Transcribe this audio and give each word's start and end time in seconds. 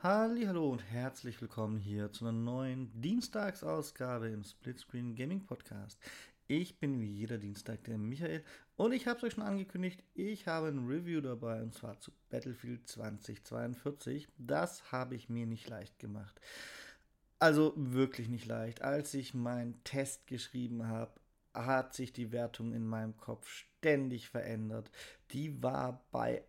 Hallo 0.00 0.70
und 0.70 0.78
herzlich 0.92 1.40
willkommen 1.40 1.76
hier 1.76 2.12
zu 2.12 2.24
einer 2.24 2.30
neuen 2.30 2.88
Dienstagsausgabe 3.00 4.28
im 4.28 4.44
Splitscreen 4.44 5.16
Gaming 5.16 5.44
Podcast. 5.44 5.98
Ich 6.46 6.78
bin 6.78 7.00
wie 7.00 7.10
jeder 7.10 7.36
Dienstag 7.36 7.82
der 7.82 7.98
Michael 7.98 8.44
und 8.76 8.92
ich 8.92 9.08
habe 9.08 9.18
es 9.18 9.24
euch 9.24 9.32
schon 9.32 9.42
angekündigt, 9.42 10.04
ich 10.14 10.46
habe 10.46 10.68
ein 10.68 10.86
Review 10.86 11.20
dabei 11.20 11.60
und 11.62 11.74
zwar 11.74 11.98
zu 11.98 12.12
Battlefield 12.30 12.86
2042. 12.86 14.28
Das 14.38 14.92
habe 14.92 15.16
ich 15.16 15.28
mir 15.28 15.46
nicht 15.46 15.68
leicht 15.68 15.98
gemacht. 15.98 16.40
Also 17.40 17.72
wirklich 17.74 18.28
nicht 18.28 18.46
leicht. 18.46 18.82
Als 18.82 19.12
ich 19.14 19.34
meinen 19.34 19.82
Test 19.82 20.28
geschrieben 20.28 20.86
habe, 20.86 21.10
hat 21.54 21.92
sich 21.92 22.12
die 22.12 22.30
Wertung 22.30 22.72
in 22.72 22.86
meinem 22.86 23.16
Kopf 23.16 23.48
ständig 23.48 24.28
verändert. 24.28 24.92
Die 25.32 25.60
war 25.60 26.06
bei 26.12 26.44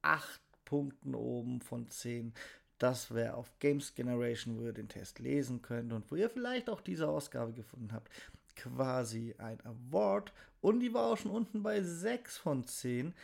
8 0.00 0.40
Punkten 0.64 1.14
oben 1.14 1.60
von 1.60 1.88
10. 1.88 2.32
Das 2.78 3.14
wäre 3.14 3.34
auf 3.34 3.58
Games 3.60 3.94
Generation, 3.94 4.58
wo 4.58 4.64
ihr 4.64 4.72
den 4.72 4.88
Test 4.88 5.18
lesen 5.18 5.62
könnt 5.62 5.92
und 5.92 6.10
wo 6.10 6.16
ihr 6.16 6.28
vielleicht 6.28 6.68
auch 6.68 6.80
diese 6.80 7.08
Ausgabe 7.08 7.52
gefunden 7.52 7.92
habt, 7.92 8.10
quasi 8.56 9.34
ein 9.38 9.60
Award. 9.64 10.32
Und 10.60 10.80
die 10.80 10.92
war 10.94 11.12
auch 11.12 11.16
schon 11.16 11.30
unten 11.30 11.62
bei 11.62 11.82
6 11.82 12.36
von 12.38 12.66
10, 12.66 13.14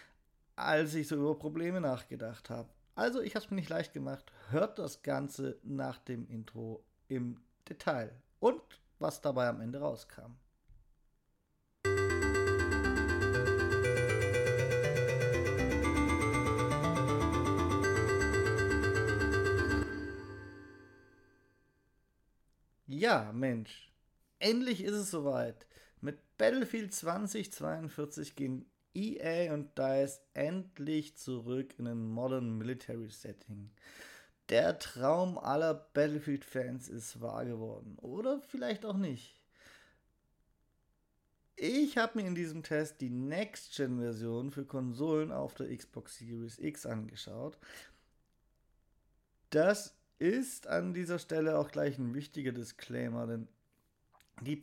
als 0.57 0.95
ich 0.95 1.09
so 1.09 1.17
über 1.17 1.39
Probleme 1.39 1.81
nachgedacht 1.81 2.51
habe. 2.51 2.69
Also, 2.95 3.21
ich 3.23 3.35
habe 3.35 3.45
es 3.45 3.51
mir 3.51 3.57
nicht 3.57 3.71
leicht 3.71 3.93
gemacht. 3.93 4.31
Hört 4.51 4.79
das 4.79 5.03
Ganze 5.03 5.59
nach 5.63 5.99
dem 5.99 6.29
Intro 6.29 6.85
im 7.09 7.41
Detail 7.69 8.13
und 8.41 8.61
was 8.99 9.21
dabei 9.21 9.49
am 9.49 9.61
Ende 9.61 9.81
rauskam. 9.81 10.37
Ja, 22.93 23.31
Mensch, 23.33 23.89
endlich 24.41 24.83
ist 24.83 24.95
es 24.95 25.13
soweit. 25.13 25.65
Mit 26.01 26.19
Battlefield 26.39 26.93
2042 26.93 28.35
gehen 28.35 28.69
EA 28.95 29.55
und 29.55 29.79
DICE 29.79 30.21
endlich 30.35 31.17
zurück 31.17 31.79
in 31.79 31.87
ein 31.87 32.09
Modern 32.09 32.59
Military 32.59 33.09
Setting. 33.09 33.71
Der 34.49 34.77
Traum 34.81 35.39
aller 35.39 35.73
Battlefield-Fans 35.73 36.89
ist 36.89 37.21
wahr 37.21 37.45
geworden. 37.45 37.97
Oder 38.01 38.43
vielleicht 38.49 38.85
auch 38.85 38.97
nicht. 38.97 39.41
Ich 41.55 41.97
habe 41.97 42.19
mir 42.19 42.27
in 42.27 42.35
diesem 42.35 42.65
Test 42.65 43.01
die 43.01 43.11
Next-Gen-Version 43.11 44.51
für 44.51 44.65
Konsolen 44.65 45.31
auf 45.31 45.55
der 45.55 45.69
Xbox 45.77 46.19
Series 46.19 46.59
X 46.59 46.87
angeschaut. 46.87 47.57
Das 49.51 50.00
ist 50.21 50.67
an 50.67 50.95
dieser 50.95 51.19
Stelle 51.19 51.59
auch 51.59 51.71
gleich 51.71 51.99
ein 51.99 52.15
wichtiger 52.15 52.53
Disclaimer, 52.53 53.27
denn 53.27 53.49
die, 54.43 54.61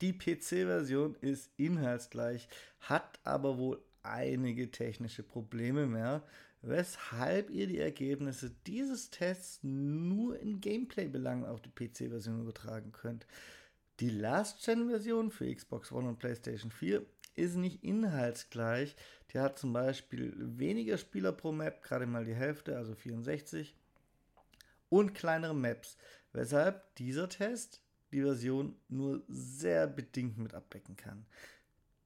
die 0.00 0.12
PC-Version 0.12 1.16
ist 1.20 1.50
inhaltsgleich, 1.56 2.48
hat 2.80 3.18
aber 3.24 3.56
wohl 3.56 3.82
einige 4.02 4.70
technische 4.70 5.22
Probleme 5.22 5.86
mehr, 5.86 6.22
weshalb 6.62 7.50
ihr 7.50 7.66
die 7.66 7.78
Ergebnisse 7.78 8.50
dieses 8.66 9.10
Tests 9.10 9.60
nur 9.62 10.38
in 10.38 10.60
Gameplay-Belangen 10.60 11.46
auf 11.46 11.60
die 11.62 11.70
PC-Version 11.70 12.40
übertragen 12.40 12.92
könnt. 12.92 13.26
Die 14.00 14.10
Last-Gen-Version 14.10 15.30
für 15.30 15.54
Xbox 15.54 15.92
One 15.92 16.08
und 16.08 16.18
PlayStation 16.18 16.70
4 16.70 17.04
ist 17.36 17.56
nicht 17.56 17.84
inhaltsgleich. 17.84 18.96
Die 19.32 19.38
hat 19.38 19.58
zum 19.58 19.72
Beispiel 19.72 20.34
weniger 20.36 20.98
Spieler 20.98 21.32
pro 21.32 21.52
Map, 21.52 21.82
gerade 21.82 22.06
mal 22.06 22.24
die 22.24 22.34
Hälfte, 22.34 22.76
also 22.76 22.94
64 22.94 23.76
und 24.90 25.14
kleinere 25.14 25.54
Maps, 25.54 25.96
weshalb 26.32 26.94
dieser 26.96 27.30
Test 27.30 27.80
die 28.12 28.20
Version 28.20 28.76
nur 28.88 29.22
sehr 29.28 29.86
bedingt 29.86 30.36
mit 30.36 30.52
abdecken 30.52 30.96
kann. 30.96 31.24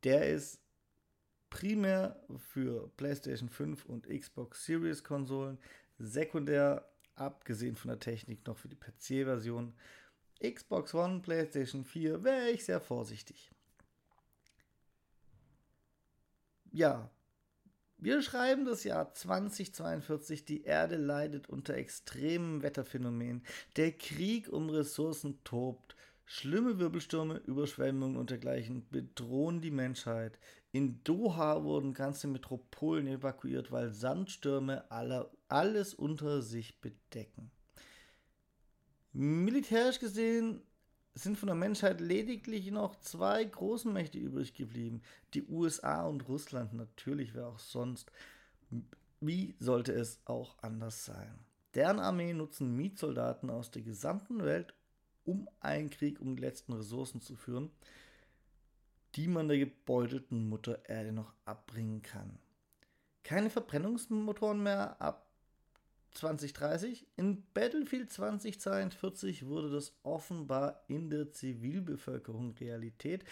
Der 0.05 0.29
ist 0.29 0.61
primär 1.51 2.23
für 2.37 2.89
PlayStation 2.97 3.49
5 3.49 3.85
und 3.87 4.09
Xbox 4.09 4.65
Series 4.65 5.03
Konsolen, 5.03 5.59
sekundär 5.99 6.89
abgesehen 7.15 7.77
von 7.77 7.89
der 7.89 8.01
Technik 8.01 8.47
noch 8.47 8.59
für 8.59 8.69
die 8.69 8.77
PC-Version. 8.77 9.75
Xbox 10.43 10.95
One, 10.95 11.21
PlayStation 11.21 11.85
4 11.85 12.25
wäre 12.25 12.51
ich 12.51 12.65
sehr 12.65 12.81
vorsichtig. 12.81 13.51
Ja, 16.73 17.09
wir 18.05 18.21
schreiben 18.21 18.67
das 18.67 18.85
Jahr 18.85 19.15
2042, 19.15 20.45
die 20.45 20.65
Erde 20.65 20.97
leidet 20.97 21.49
unter 21.49 21.75
extremen 21.75 22.63
Wetterphänomenen, 22.63 23.43
der 23.77 23.93
Krieg 23.93 24.53
um 24.53 24.69
Ressourcen 24.69 25.43
tobt, 25.43 25.97
schlimme 26.27 26.79
Wirbelstürme, 26.79 27.39
Überschwemmungen 27.47 28.19
und 28.19 28.29
dergleichen 28.29 28.87
bedrohen 28.91 29.63
die 29.63 29.71
Menschheit. 29.71 30.39
In 30.71 31.03
Doha 31.03 31.65
wurden 31.65 31.95
ganze 31.95 32.27
Metropolen 32.27 33.07
evakuiert, 33.07 33.73
weil 33.73 33.91
Sandstürme 33.91 34.91
aller, 34.91 35.31
alles 35.49 35.95
unter 35.95 36.43
sich 36.43 36.83
bedecken. 36.83 37.51
Militärisch 39.15 39.99
gesehen 39.99 40.61
sind 41.15 41.39
von 41.39 41.47
der 41.47 41.57
Menschheit 41.57 42.01
lediglich 42.01 42.71
noch 42.71 42.97
zwei 42.97 43.45
großen 43.45 43.93
Mächte 43.93 44.19
übrig 44.19 44.55
geblieben. 44.55 45.03
Die 45.33 45.45
USA 45.45 46.07
und 46.07 46.29
Russland, 46.29 46.75
natürlich 46.75 47.35
wer 47.35 47.47
auch 47.47 47.61
sonst. 47.61 48.11
Wie 49.21 49.55
sollte 49.61 49.93
es 49.93 50.21
auch 50.25 50.59
anders 50.63 51.05
sein? 51.05 51.39
Deren 51.75 52.01
Armee 52.01 52.35
nutzen 52.35 52.77
Mietsoldaten 52.77 53.49
aus 53.51 53.71
der 53.71 53.83
gesamten 53.83 54.45
Welt, 54.45 54.75
um 55.25 55.49
einen 55.61 55.91
Krieg 55.91 56.21
um 56.21 56.37
die 56.37 56.43
letzten 56.43 56.73
Ressourcen 56.73 57.21
zu 57.21 57.37
führen, 57.37 57.71
die 59.15 59.29
man 59.29 59.49
der 59.49 59.59
gebeutelten 59.59 60.49
Mutter 60.49 60.89
Erde 60.89 61.13
noch 61.13 61.33
abbringen 61.45 62.03
kann. 62.03 62.39
Keine 63.23 63.51
Verbrennungsmotoren 63.51 64.63
mehr 64.63 65.01
ab 65.01 65.24
2030. 66.15 67.07
In 67.17 67.45
Battlefield 67.53 68.13
2042 68.13 69.47
wurde 69.47 69.71
das 69.71 69.93
offenbar 70.03 70.85
in 70.89 71.11
der 71.11 71.33
Zivilbevölkerung 71.33 72.53
Realität. 72.53 73.25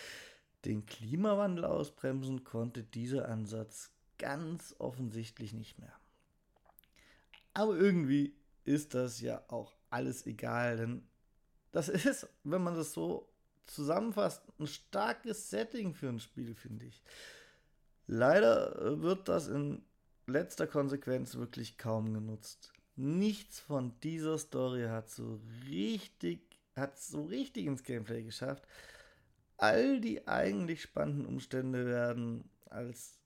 Den 0.64 0.86
Klimawandel 0.86 1.64
ausbremsen 1.64 2.44
konnte 2.44 2.82
dieser 2.82 3.28
Ansatz 3.28 3.90
ganz 4.18 4.74
offensichtlich 4.78 5.52
nicht 5.52 5.78
mehr. 5.78 5.92
Aber 7.54 7.76
irgendwie 7.76 8.34
ist 8.64 8.94
das 8.94 9.20
ja 9.20 9.42
auch 9.48 9.74
alles 9.90 10.26
egal, 10.26 10.76
denn 10.76 11.06
das 11.72 11.88
ist, 11.88 12.28
wenn 12.44 12.62
man 12.62 12.74
das 12.74 12.92
so 12.92 13.28
zusammenfasst, 13.66 14.42
ein 14.58 14.66
starkes 14.66 15.50
Setting 15.50 15.94
für 15.94 16.08
ein 16.08 16.20
Spiel, 16.20 16.54
finde 16.54 16.86
ich. 16.86 17.02
Leider 18.06 19.00
wird 19.00 19.28
das 19.28 19.48
in 19.48 19.84
letzter 20.26 20.66
Konsequenz 20.66 21.34
wirklich 21.34 21.78
kaum 21.78 22.12
genutzt. 22.14 22.72
Nichts 22.96 23.60
von 23.60 23.98
dieser 24.02 24.38
Story 24.38 24.84
hat 24.84 25.10
so 25.10 25.40
richtig, 25.68 26.40
hat 26.76 26.98
so 26.98 27.24
richtig 27.24 27.66
ins 27.66 27.82
Gameplay 27.82 28.22
geschafft. 28.22 28.66
All 29.56 30.00
die 30.00 30.26
eigentlich 30.26 30.82
spannenden 30.82 31.26
Umstände 31.26 31.86
werden 31.86 32.50
als 32.66 33.18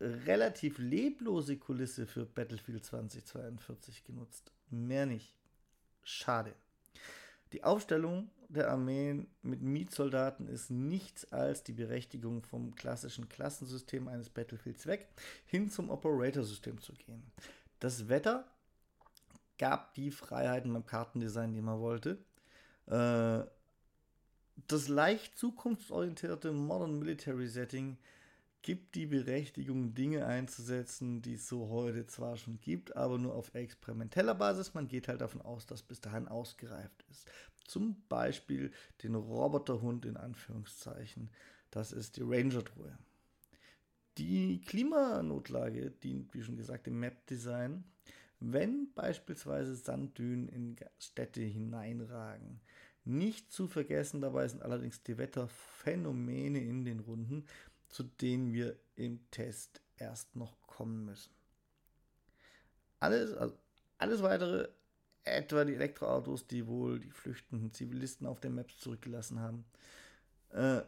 relativ 0.00 0.78
leblose 0.78 1.56
Kulisse 1.56 2.06
für 2.06 2.26
Battlefield 2.26 2.84
2042 2.84 4.04
genutzt. 4.04 4.52
Mehr 4.70 5.06
nicht. 5.06 5.34
Schade. 6.02 6.54
Die 7.54 7.62
Aufstellung 7.62 8.32
der 8.48 8.68
Armeen 8.68 9.28
mit 9.42 9.62
Mietsoldaten 9.62 10.48
ist 10.48 10.72
nichts 10.72 11.32
als 11.32 11.62
die 11.62 11.72
Berechtigung 11.72 12.42
vom 12.42 12.74
klassischen 12.74 13.28
Klassensystem 13.28 14.08
eines 14.08 14.28
Battlefields 14.28 14.88
weg, 14.88 15.06
hin 15.46 15.70
zum 15.70 15.88
Operator-System 15.88 16.80
zu 16.80 16.94
gehen. 16.94 17.22
Das 17.78 18.08
Wetter 18.08 18.44
gab 19.56 19.94
die 19.94 20.10
Freiheiten 20.10 20.72
beim 20.72 20.84
Kartendesign, 20.84 21.52
die 21.52 21.60
man 21.60 21.78
wollte. 21.78 22.18
Äh, 22.86 23.46
das 24.66 24.88
leicht 24.88 25.38
zukunftsorientierte 25.38 26.50
Modern 26.50 26.98
Military 26.98 27.46
Setting 27.46 27.98
gibt 28.64 28.94
die 28.94 29.04
Berechtigung, 29.04 29.94
Dinge 29.94 30.24
einzusetzen, 30.24 31.20
die 31.20 31.34
es 31.34 31.46
so 31.46 31.68
heute 31.68 32.06
zwar 32.06 32.38
schon 32.38 32.58
gibt, 32.62 32.96
aber 32.96 33.18
nur 33.18 33.34
auf 33.34 33.54
experimenteller 33.54 34.34
Basis. 34.34 34.72
Man 34.72 34.88
geht 34.88 35.06
halt 35.06 35.20
davon 35.20 35.42
aus, 35.42 35.66
dass 35.66 35.82
bis 35.82 36.00
dahin 36.00 36.28
ausgereift 36.28 37.04
ist. 37.10 37.30
Zum 37.64 38.02
Beispiel 38.08 38.72
den 39.02 39.14
Roboterhund 39.14 40.04
in 40.04 40.16
Anführungszeichen. 40.16 41.30
Das 41.70 41.92
ist 41.92 42.16
die 42.16 42.22
Ranger-Truhe. 42.22 42.96
Die 44.18 44.60
Klimanotlage 44.60 45.90
dient, 45.90 46.32
wie 46.34 46.42
schon 46.42 46.56
gesagt, 46.56 46.86
dem 46.86 47.00
Map-Design. 47.00 47.84
Wenn 48.38 48.92
beispielsweise 48.94 49.74
Sanddünen 49.74 50.48
in 50.48 50.76
Städte 50.98 51.40
hineinragen. 51.40 52.60
Nicht 53.04 53.52
zu 53.52 53.66
vergessen 53.66 54.20
dabei 54.20 54.48
sind 54.48 54.62
allerdings 54.62 55.02
die 55.02 55.18
Wetterphänomene 55.18 56.60
in 56.60 56.84
den 56.84 57.00
Runden, 57.00 57.44
zu 57.88 58.02
denen 58.02 58.52
wir 58.52 58.78
im 58.94 59.30
Test 59.30 59.82
erst 59.96 60.36
noch 60.36 60.60
kommen 60.66 61.04
müssen. 61.04 61.32
Alles, 63.00 63.34
also 63.34 63.56
alles 63.98 64.22
weitere 64.22 64.68
etwa 65.24 65.64
die 65.64 65.74
Elektroautos, 65.74 66.46
die 66.46 66.66
wohl 66.66 67.00
die 67.00 67.10
flüchtenden 67.10 67.72
Zivilisten 67.72 68.26
auf 68.26 68.40
den 68.40 68.54
Maps 68.54 68.78
zurückgelassen 68.78 69.40
haben. 69.40 69.64
Äh, 70.50 70.82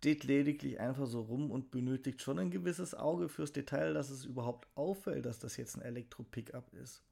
steht 0.00 0.24
lediglich 0.24 0.80
einfach 0.80 1.06
so 1.06 1.20
rum 1.20 1.50
und 1.50 1.70
benötigt 1.70 2.22
schon 2.22 2.38
ein 2.38 2.50
gewisses 2.50 2.94
Auge 2.94 3.28
fürs 3.28 3.52
Detail, 3.52 3.92
dass 3.92 4.10
es 4.10 4.24
überhaupt 4.24 4.66
auffällt, 4.74 5.26
dass 5.26 5.38
das 5.38 5.56
jetzt 5.56 5.76
ein 5.76 5.82
Elektro-Pickup 5.82 6.72
ist. 6.74 7.02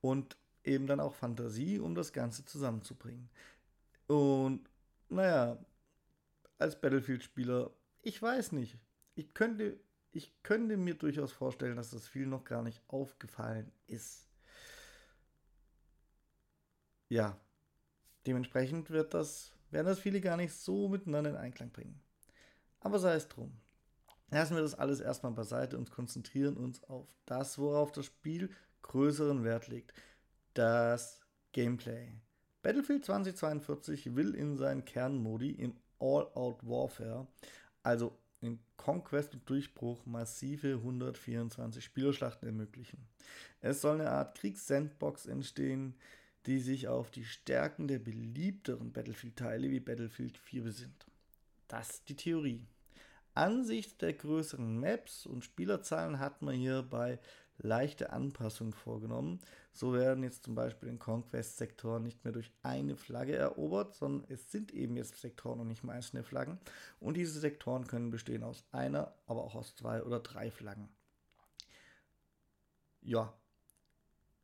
Und 0.00 0.36
eben 0.64 0.86
dann 0.86 1.00
auch 1.00 1.14
Fantasie, 1.14 1.78
um 1.78 1.94
das 1.94 2.12
Ganze 2.12 2.44
zusammenzubringen. 2.44 3.28
Und 4.06 4.68
naja, 5.08 5.58
als 6.58 6.80
Battlefield-Spieler, 6.80 7.70
ich 8.02 8.20
weiß 8.20 8.52
nicht. 8.52 8.78
Ich 9.14 9.34
könnte, 9.34 9.78
ich 10.12 10.32
könnte 10.42 10.76
mir 10.76 10.94
durchaus 10.94 11.32
vorstellen, 11.32 11.76
dass 11.76 11.90
das 11.90 12.06
viel 12.06 12.26
noch 12.26 12.44
gar 12.44 12.62
nicht 12.62 12.80
aufgefallen 12.88 13.70
ist. 13.86 14.27
Ja, 17.08 17.38
dementsprechend 18.26 18.90
wird 18.90 19.14
das, 19.14 19.52
werden 19.70 19.86
das 19.86 19.98
viele 19.98 20.20
gar 20.20 20.36
nicht 20.36 20.52
so 20.52 20.88
miteinander 20.88 21.30
in 21.30 21.36
Einklang 21.36 21.70
bringen. 21.70 22.00
Aber 22.80 22.98
sei 22.98 23.14
es 23.14 23.28
drum. 23.28 23.52
Lassen 24.30 24.56
wir 24.56 24.62
das 24.62 24.74
alles 24.74 25.00
erstmal 25.00 25.32
beiseite 25.32 25.78
und 25.78 25.90
konzentrieren 25.90 26.56
uns 26.56 26.84
auf 26.84 27.06
das, 27.24 27.58
worauf 27.58 27.92
das 27.92 28.06
Spiel 28.06 28.50
größeren 28.82 29.42
Wert 29.42 29.68
legt. 29.68 29.94
Das 30.54 31.20
Gameplay. 31.52 32.12
Battlefield 32.62 33.04
2042 33.04 34.14
will 34.16 34.34
in 34.34 34.58
seinen 34.58 34.84
Kernmodi 34.84 35.52
im 35.52 35.74
All-Out 35.98 36.66
Warfare, 36.68 37.26
also 37.82 38.18
in 38.40 38.58
Conquest 38.76 39.34
und 39.34 39.48
Durchbruch, 39.48 40.04
massive 40.06 40.74
124 40.74 41.82
Spielerschlachten 41.82 42.48
ermöglichen. 42.48 43.08
Es 43.60 43.80
soll 43.80 44.00
eine 44.00 44.10
Art 44.10 44.36
Kriegs-Sandbox 44.38 45.26
entstehen, 45.26 45.94
die 46.46 46.60
sich 46.60 46.88
auf 46.88 47.10
die 47.10 47.24
Stärken 47.24 47.88
der 47.88 47.98
beliebteren 47.98 48.92
Battlefield-Teile 48.92 49.70
wie 49.70 49.80
Battlefield 49.80 50.38
4 50.38 50.62
besinnt. 50.62 51.06
Das 51.68 51.90
ist 51.90 52.08
die 52.08 52.16
Theorie. 52.16 52.66
Ansicht 53.34 54.02
der 54.02 54.14
größeren 54.14 54.80
Maps 54.80 55.26
und 55.26 55.44
Spielerzahlen 55.44 56.18
hat 56.18 56.42
man 56.42 56.54
hierbei 56.54 57.20
leichte 57.58 58.12
Anpassungen 58.12 58.72
vorgenommen. 58.72 59.40
So 59.72 59.92
werden 59.92 60.24
jetzt 60.24 60.44
zum 60.44 60.54
Beispiel 60.54 60.88
in 60.88 60.98
Conquest-Sektoren 60.98 62.02
nicht 62.02 62.24
mehr 62.24 62.32
durch 62.32 62.50
eine 62.62 62.96
Flagge 62.96 63.36
erobert, 63.36 63.94
sondern 63.94 64.28
es 64.30 64.50
sind 64.50 64.72
eben 64.72 64.96
jetzt 64.96 65.20
Sektoren 65.20 65.60
und 65.60 65.68
nicht 65.68 65.84
mehr 65.84 65.94
einzelne 65.94 66.24
Flaggen. 66.24 66.58
Und 67.00 67.16
diese 67.16 67.38
Sektoren 67.38 67.86
können 67.86 68.10
bestehen 68.10 68.42
aus 68.42 68.64
einer, 68.72 69.14
aber 69.26 69.44
auch 69.44 69.54
aus 69.54 69.74
zwei 69.76 70.02
oder 70.02 70.20
drei 70.20 70.50
Flaggen. 70.50 70.88
Ja, 73.02 73.32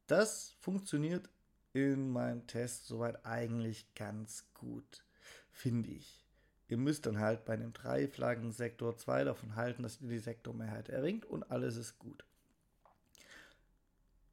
das 0.07 0.55
funktioniert 0.61 1.29
in 1.75 2.11
meinem 2.11 2.47
Test 2.47 2.87
soweit 2.87 3.27
eigentlich 3.27 3.93
ganz 3.95 4.47
gut, 4.55 5.05
finde 5.51 5.91
ich. 5.91 6.25
Ihr 6.69 6.79
müsst 6.79 7.05
dann 7.05 7.19
halt 7.19 7.45
bei 7.45 7.53
einem 7.53 7.73
Drei-Flaggen-Sektor 7.73 8.97
zwei 8.97 9.25
davon 9.25 9.57
halten, 9.57 9.83
dass 9.83 10.01
ihr 10.01 10.09
die 10.09 10.19
Sektormehrheit 10.19 10.89
erringt 10.89 11.27
und 11.27 11.51
alles 11.51 11.77
ist 11.77 11.99
gut. 11.99 12.25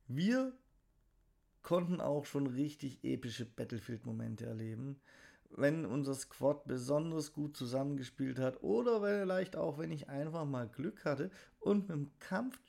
Wir 0.08 0.54
konnten 1.62 2.00
auch 2.00 2.26
schon 2.26 2.48
richtig 2.48 3.04
epische 3.04 3.46
Battlefield-Momente 3.46 4.46
erleben, 4.46 5.00
wenn 5.50 5.86
unser 5.86 6.16
Squad 6.16 6.66
besonders 6.66 7.34
gut 7.34 7.58
zusammengespielt 7.58 8.40
hat 8.40 8.62
oder 8.64 9.02
vielleicht 9.02 9.56
auch, 9.56 9.78
wenn 9.78 9.92
ich 9.92 10.10
einfach 10.10 10.46
mal 10.46 10.68
Glück 10.68 11.06
hatte 11.06 11.32
und 11.60 11.90
mit 11.90 11.98
dem 11.98 12.20
Kampf 12.20 12.60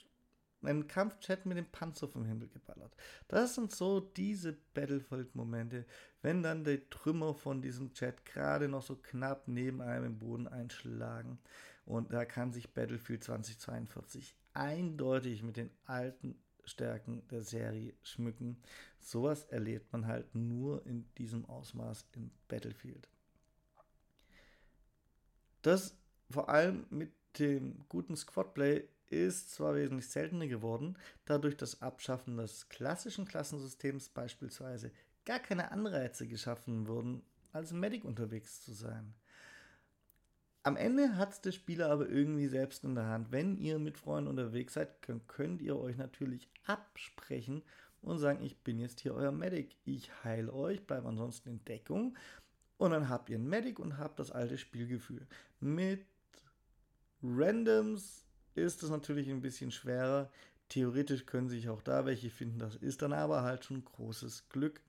einen 0.67 0.87
Kampfchat 0.87 1.47
mit 1.47 1.57
dem 1.57 1.67
Panzer 1.67 2.09
vom 2.09 2.25
Himmel 2.25 2.49
geballert. 2.49 2.95
Das 3.29 3.55
sind 3.55 3.73
so 3.73 4.01
diese 4.01 4.57
Battlefield-Momente, 4.75 5.87
wenn 6.23 6.43
dann 6.43 6.65
die 6.65 6.83
Trümmer 6.91 7.35
von 7.35 7.63
diesem 7.63 7.93
Chat 7.95 8.25
gerade 8.25 8.69
noch 8.69 8.83
so 8.83 8.97
knapp 8.97 9.49
neben 9.49 9.81
einem 9.81 10.05
im 10.07 10.19
Boden 10.19 10.49
einschlagen. 10.49 11.39
Und 11.85 12.13
da 12.13 12.25
kann 12.25 12.53
sich 12.53 12.73
Battlefield 12.73 13.25
2042 13.25 14.37
eindeutig 14.55 15.43
mit 15.43 15.57
den 15.57 15.71
alten 15.87 16.37
Stärken 16.65 17.27
der 17.29 17.43
Serie 17.43 17.95
schmücken. 18.03 18.63
Sowas 19.01 19.45
erlebt 19.45 19.93
man 19.93 20.07
halt 20.07 20.35
nur 20.35 20.87
in 20.87 21.07
diesem 21.19 21.45
Ausmaß 21.47 22.07
in 22.15 22.31
Battlefield. 22.49 23.09
Das 25.63 25.97
vor 26.31 26.49
allem 26.49 26.87
mit 26.91 27.13
dem 27.39 27.85
guten 27.89 28.17
Squadplay 28.17 28.89
ist 29.13 29.51
zwar 29.53 29.75
wesentlich 29.75 30.09
seltener 30.09 30.47
geworden, 30.47 30.97
da 31.25 31.39
durch 31.39 31.57
das 31.57 31.83
Abschaffen 31.83 32.37
des 32.37 32.69
klassischen 32.69 33.27
Klassensystems 33.27 34.09
beispielsweise 34.09 34.91
gar 35.25 35.39
keine 35.39 35.71
Anreize 35.71 36.27
geschaffen 36.27 36.87
wurden, 36.89 37.23
als 37.53 37.73
Medic 37.73 38.05
unterwegs 38.05 38.63
zu 38.63 38.73
sein. 38.73 39.15
Am 40.65 40.77
Ende 40.77 41.17
hat 41.17 41.33
es 41.33 41.41
der 41.41 41.53
Spieler 41.53 41.91
aber 41.91 42.09
irgendwie 42.09 42.47
selbst 42.47 42.85
in 42.85 42.95
der 42.95 43.07
Hand. 43.07 43.33
Wenn 43.33 43.57
ihr 43.57 43.79
mit 43.79 43.99
Freunden 43.99 44.31
unterwegs 44.31 44.75
seid, 44.75 45.03
könnt 45.27 45.61
ihr 45.61 45.77
euch 45.77 45.97
natürlich 45.97 46.49
absprechen 46.65 47.63
und 48.01 48.19
sagen, 48.19 48.45
ich 48.45 48.57
bin 48.59 48.79
jetzt 48.79 49.01
hier 49.01 49.15
euer 49.15 49.33
Medic, 49.33 49.77
ich 49.85 50.11
heile 50.25 50.53
euch, 50.53 50.87
bleibe 50.87 51.09
ansonsten 51.09 51.49
in 51.49 51.65
Deckung 51.65 52.17
und 52.79 52.91
dann 52.91 53.09
habt 53.09 53.31
ihr 53.31 53.37
einen 53.37 53.49
Medic 53.49 53.79
und 53.79 53.99
habt 53.99 54.19
das 54.19 54.31
alte 54.31 54.59
Spielgefühl. 54.59 55.27
Mit 55.61 56.05
Randoms 57.23 58.25
ist 58.55 58.83
es 58.83 58.91
natürlich 58.91 59.29
ein 59.29 59.43
bisschen 59.43 59.71
schwerer. 59.71 60.31
Theoretisch 60.69 61.27
können 61.27 61.49
sich 61.49 61.69
auch 61.69 61.83
da 61.83 62.07
welche 62.07 62.31
finden, 62.31 62.59
das 62.59 62.77
ist 62.77 63.03
dann 63.03 63.13
aber 63.13 63.43
halt 63.43 63.65
schon 63.65 63.85
großes 63.85 64.49
Glück. 64.49 64.81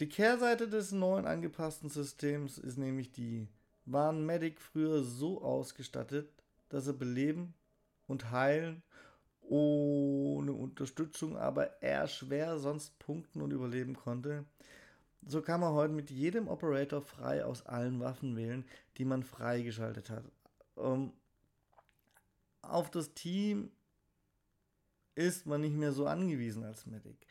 Die 0.00 0.08
Kehrseite 0.08 0.68
des 0.68 0.92
neuen 0.92 1.24
angepassten 1.24 1.88
Systems 1.88 2.58
ist 2.58 2.78
nämlich 2.78 3.12
die, 3.12 3.48
waren 3.86 4.26
Medic 4.26 4.60
früher 4.60 5.02
so 5.02 5.42
ausgestattet, 5.42 6.28
dass 6.68 6.86
er 6.86 6.94
beleben 6.94 7.54
und 8.06 8.30
heilen 8.30 8.82
ohne 9.40 10.52
Unterstützung, 10.52 11.36
aber 11.36 11.80
eher 11.82 12.08
schwer 12.08 12.58
sonst 12.58 12.98
punkten 12.98 13.42
und 13.42 13.52
überleben 13.52 13.94
konnte. 13.94 14.44
So 15.26 15.40
kann 15.40 15.60
man 15.60 15.72
heute 15.72 15.94
mit 15.94 16.10
jedem 16.10 16.48
Operator 16.48 17.00
frei 17.00 17.44
aus 17.44 17.64
allen 17.64 18.00
Waffen 18.00 18.36
wählen, 18.36 18.64
die 18.98 19.04
man 19.04 19.22
freigeschaltet 19.22 20.10
hat. 20.10 20.24
Ähm, 20.76 21.12
auf 22.60 22.90
das 22.90 23.14
Team 23.14 23.70
ist 25.14 25.46
man 25.46 25.60
nicht 25.60 25.76
mehr 25.76 25.92
so 25.92 26.06
angewiesen 26.06 26.64
als 26.64 26.86
Medic. 26.86 27.26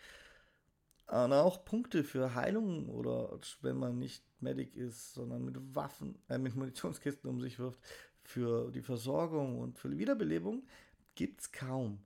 Und 1.08 1.34
auch 1.34 1.66
Punkte 1.66 2.04
für 2.04 2.34
Heilung 2.34 2.90
oder 2.90 3.38
wenn 3.62 3.78
man 3.78 4.00
nicht 4.00 4.24
Medic 4.40 4.76
ist, 4.76 5.14
sondern 5.14 5.44
mit 5.46 5.58
Waffen, 5.76 6.18
äh, 6.30 6.38
mit 6.38 6.56
Munitionskisten 6.56 7.30
um 7.30 7.42
sich 7.42 7.60
wirft, 7.60 7.80
für 8.24 8.72
die 8.72 8.82
Versorgung 8.82 9.60
und 9.60 9.78
für 9.78 9.90
die 9.90 10.00
Wiederbelebung 10.00 10.64
gibt 11.14 11.42
es 11.42 11.52
kaum. 11.52 12.00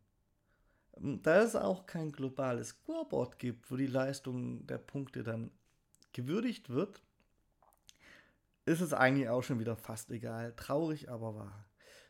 Da 0.99 1.43
es 1.43 1.55
auch 1.55 1.85
kein 1.85 2.11
globales 2.11 2.69
Scoreboard 2.69 3.37
gibt, 3.37 3.69
wo 3.69 3.75
die 3.75 3.85
Leistung 3.85 4.65
der 4.65 4.79
Punkte 4.79 5.21
dann 5.21 5.51
gewürdigt 6.17 6.69
wird, 6.69 6.99
ist 8.65 8.81
es 8.81 8.91
eigentlich 8.91 9.29
auch 9.29 9.43
schon 9.43 9.59
wieder 9.59 9.75
fast 9.75 10.09
egal. 10.11 10.53
Traurig, 10.57 11.09
aber 11.09 11.35
wahr. 11.35 11.65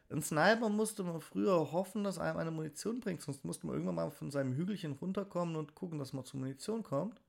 Ein 0.09 0.21
Sniper 0.21 0.69
musste 0.69 1.03
man 1.03 1.19
früher 1.19 1.73
hoffen, 1.73 2.05
dass 2.05 2.17
einem 2.17 2.37
eine 2.37 2.51
Munition 2.51 3.01
bringt, 3.01 3.21
sonst 3.21 3.43
musste 3.43 3.67
man 3.67 3.75
irgendwann 3.75 3.95
mal 3.95 4.09
von 4.09 4.31
seinem 4.31 4.53
Hügelchen 4.53 4.93
runterkommen 4.93 5.57
und 5.57 5.75
gucken, 5.75 5.99
dass 5.99 6.13
man 6.13 6.23
zur 6.23 6.39
Munition 6.39 6.81
kommt. 6.83 7.21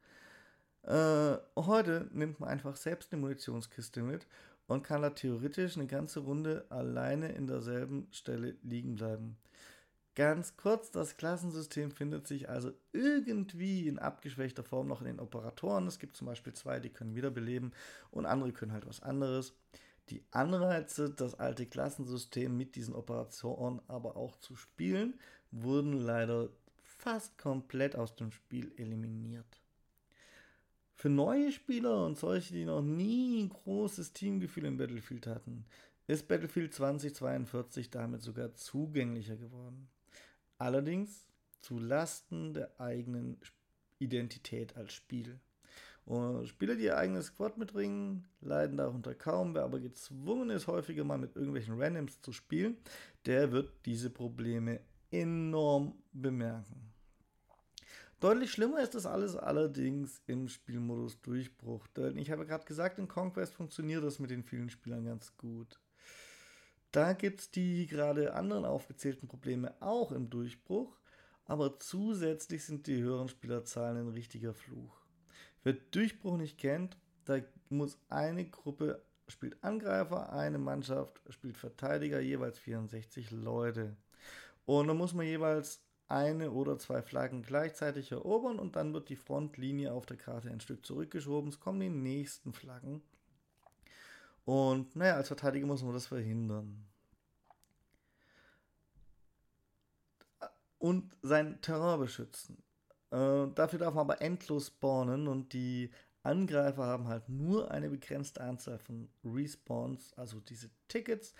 Äh, 0.82 1.36
heute 1.56 2.08
nimmt 2.12 2.38
man 2.38 2.48
einfach 2.48 2.76
selbst 2.76 3.12
eine 3.12 3.20
Munitionskiste 3.20 4.00
mit 4.02 4.28
und 4.68 4.84
kann 4.84 5.02
da 5.02 5.10
theoretisch 5.10 5.76
eine 5.76 5.88
ganze 5.88 6.20
Runde 6.20 6.64
alleine 6.68 7.32
in 7.32 7.48
derselben 7.48 8.06
Stelle 8.12 8.54
liegen 8.62 8.94
bleiben. 8.94 9.36
Ganz 10.18 10.56
kurz, 10.56 10.90
das 10.90 11.16
Klassensystem 11.16 11.92
findet 11.92 12.26
sich 12.26 12.48
also 12.48 12.72
irgendwie 12.92 13.86
in 13.86 14.00
abgeschwächter 14.00 14.64
Form 14.64 14.88
noch 14.88 15.00
in 15.00 15.06
den 15.06 15.20
Operatoren. 15.20 15.86
Es 15.86 16.00
gibt 16.00 16.16
zum 16.16 16.26
Beispiel 16.26 16.52
zwei, 16.54 16.80
die 16.80 16.88
können 16.88 17.14
wiederbeleben 17.14 17.72
und 18.10 18.26
andere 18.26 18.50
können 18.50 18.72
halt 18.72 18.84
was 18.88 19.00
anderes. 19.00 19.54
Die 20.08 20.24
Anreize, 20.32 21.08
das 21.08 21.36
alte 21.36 21.66
Klassensystem 21.66 22.56
mit 22.56 22.74
diesen 22.74 22.96
Operatoren 22.96 23.80
aber 23.86 24.16
auch 24.16 24.34
zu 24.40 24.56
spielen, 24.56 25.20
wurden 25.52 25.92
leider 25.92 26.48
fast 26.82 27.38
komplett 27.38 27.94
aus 27.94 28.16
dem 28.16 28.32
Spiel 28.32 28.72
eliminiert. 28.76 29.62
Für 30.96 31.10
neue 31.10 31.52
Spieler 31.52 32.04
und 32.04 32.18
solche, 32.18 32.54
die 32.54 32.64
noch 32.64 32.82
nie 32.82 33.44
ein 33.44 33.50
großes 33.50 34.14
Teamgefühl 34.14 34.64
im 34.64 34.78
Battlefield 34.78 35.28
hatten, 35.28 35.64
ist 36.08 36.26
Battlefield 36.26 36.74
2042 36.74 37.90
damit 37.90 38.22
sogar 38.22 38.56
zugänglicher 38.56 39.36
geworden 39.36 39.88
allerdings 40.58 41.26
zu 41.60 41.78
Lasten 41.78 42.54
der 42.54 42.80
eigenen 42.80 43.40
Identität 43.98 44.76
als 44.76 44.92
Spiel. 44.92 45.40
Und 46.04 46.48
Spieler, 46.48 46.74
die 46.74 46.84
ihr 46.84 46.96
eigenes 46.96 47.26
Squad 47.26 47.58
mitbringen, 47.58 48.26
leiden 48.40 48.78
darunter 48.78 49.14
kaum. 49.14 49.54
Wer 49.54 49.64
aber 49.64 49.78
gezwungen 49.78 50.48
ist, 50.48 50.66
häufiger 50.66 51.04
mal 51.04 51.18
mit 51.18 51.36
irgendwelchen 51.36 51.80
Randoms 51.80 52.22
zu 52.22 52.32
spielen, 52.32 52.78
der 53.26 53.52
wird 53.52 53.70
diese 53.84 54.08
Probleme 54.08 54.80
enorm 55.10 55.94
bemerken. 56.12 56.92
Deutlich 58.20 58.50
schlimmer 58.50 58.80
ist 58.80 58.94
das 58.94 59.06
alles 59.06 59.36
allerdings 59.36 60.22
im 60.26 60.48
Spielmodus 60.48 61.20
Durchbruch, 61.20 61.86
denn 61.88 62.16
ich 62.16 62.30
habe 62.30 62.46
gerade 62.46 62.64
gesagt, 62.64 62.98
in 62.98 63.06
Conquest 63.06 63.54
funktioniert 63.54 64.02
das 64.02 64.18
mit 64.18 64.30
den 64.30 64.42
vielen 64.42 64.70
Spielern 64.70 65.04
ganz 65.04 65.36
gut. 65.36 65.78
Da 66.92 67.12
gibt 67.12 67.40
es 67.40 67.50
die 67.50 67.86
gerade 67.86 68.34
anderen 68.34 68.64
aufgezählten 68.64 69.28
Probleme 69.28 69.74
auch 69.80 70.12
im 70.12 70.30
Durchbruch, 70.30 70.96
aber 71.44 71.78
zusätzlich 71.80 72.64
sind 72.64 72.86
die 72.86 73.02
höheren 73.02 73.28
Spielerzahlen 73.28 73.98
ein 73.98 74.08
richtiger 74.08 74.54
Fluch. 74.54 74.98
Wer 75.64 75.74
Durchbruch 75.74 76.36
nicht 76.36 76.58
kennt, 76.58 76.96
da 77.24 77.40
muss 77.68 77.98
eine 78.08 78.48
Gruppe 78.48 79.02
spielt 79.28 79.62
Angreifer, 79.62 80.32
eine 80.32 80.58
Mannschaft 80.58 81.20
spielt 81.28 81.58
Verteidiger, 81.58 82.20
jeweils 82.20 82.58
64 82.58 83.30
Leute. 83.30 83.96
Und 84.64 84.88
dann 84.88 84.96
muss 84.96 85.12
man 85.14 85.26
jeweils 85.26 85.82
eine 86.08 86.50
oder 86.50 86.78
zwei 86.78 87.02
Flaggen 87.02 87.42
gleichzeitig 87.42 88.12
erobern 88.12 88.58
und 88.58 88.76
dann 88.76 88.94
wird 88.94 89.10
die 89.10 89.16
Frontlinie 89.16 89.92
auf 89.92 90.06
der 90.06 90.16
Karte 90.16 90.50
ein 90.50 90.60
Stück 90.60 90.86
zurückgeschoben. 90.86 91.50
Es 91.50 91.60
kommen 91.60 91.80
die 91.80 91.90
nächsten 91.90 92.52
Flaggen. 92.54 93.02
Und 94.48 94.96
naja, 94.96 95.16
als 95.16 95.28
Verteidiger 95.28 95.66
muss 95.66 95.82
man 95.82 95.92
das 95.92 96.06
verhindern. 96.06 96.86
Und 100.78 101.14
sein 101.20 101.60
Terrain 101.60 102.00
beschützen. 102.00 102.56
Äh, 103.10 103.48
dafür 103.54 103.78
darf 103.78 103.92
man 103.92 104.06
aber 104.08 104.22
endlos 104.22 104.68
spawnen 104.68 105.28
und 105.28 105.52
die 105.52 105.90
Angreifer 106.22 106.86
haben 106.86 107.08
halt 107.08 107.28
nur 107.28 107.70
eine 107.70 107.90
begrenzte 107.90 108.40
Anzahl 108.40 108.78
von 108.78 109.10
Respawns, 109.22 110.14
also 110.14 110.40
diese 110.40 110.70
Tickets, 110.88 111.34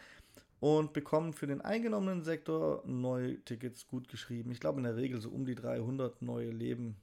und 0.61 0.93
bekommen 0.93 1.33
für 1.33 1.47
den 1.47 1.63
eingenommenen 1.63 2.25
Sektor 2.25 2.83
neue 2.85 3.43
Tickets 3.43 3.87
gut 3.87 4.09
geschrieben. 4.09 4.51
Ich 4.51 4.61
glaube 4.61 4.81
in 4.81 4.85
der 4.85 4.97
Regel 4.97 5.19
so 5.23 5.31
um 5.31 5.47
die 5.47 5.55
300 5.55 6.21
neue 6.21 6.51
Leben. 6.51 7.01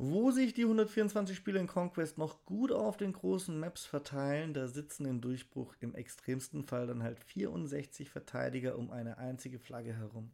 Wo 0.00 0.30
sich 0.30 0.54
die 0.54 0.62
124 0.62 1.36
Spieler 1.36 1.58
in 1.58 1.66
Conquest 1.66 2.18
noch 2.18 2.44
gut 2.44 2.70
auf 2.70 2.96
den 2.96 3.12
großen 3.12 3.58
Maps 3.58 3.84
verteilen, 3.84 4.54
da 4.54 4.68
sitzen 4.68 5.04
im 5.06 5.20
Durchbruch 5.20 5.74
im 5.80 5.92
extremsten 5.96 6.62
Fall 6.62 6.86
dann 6.86 7.02
halt 7.02 7.18
64 7.18 8.08
Verteidiger 8.08 8.78
um 8.78 8.92
eine 8.92 9.18
einzige 9.18 9.58
Flagge 9.58 9.92
herum. 9.92 10.30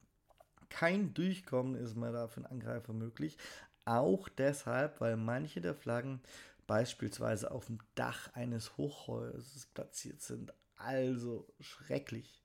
Kein 0.68 1.14
Durchkommen 1.14 1.76
ist 1.76 1.96
mehr 1.96 2.12
da 2.12 2.28
für 2.28 2.38
einen 2.38 2.46
Angreifer 2.46 2.92
möglich. 2.92 3.38
Auch 3.86 4.28
deshalb, 4.28 5.00
weil 5.00 5.16
manche 5.16 5.62
der 5.62 5.74
Flaggen 5.74 6.20
beispielsweise 6.66 7.50
auf 7.50 7.66
dem 7.66 7.78
Dach 7.94 8.34
eines 8.34 8.76
Hochhäusers 8.76 9.66
platziert 9.72 10.20
sind. 10.20 10.52
Also 10.76 11.48
schrecklich. 11.60 12.44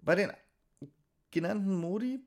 Bei 0.00 0.14
den 0.14 0.32
genannten 1.30 1.74
Modi, 1.74 2.24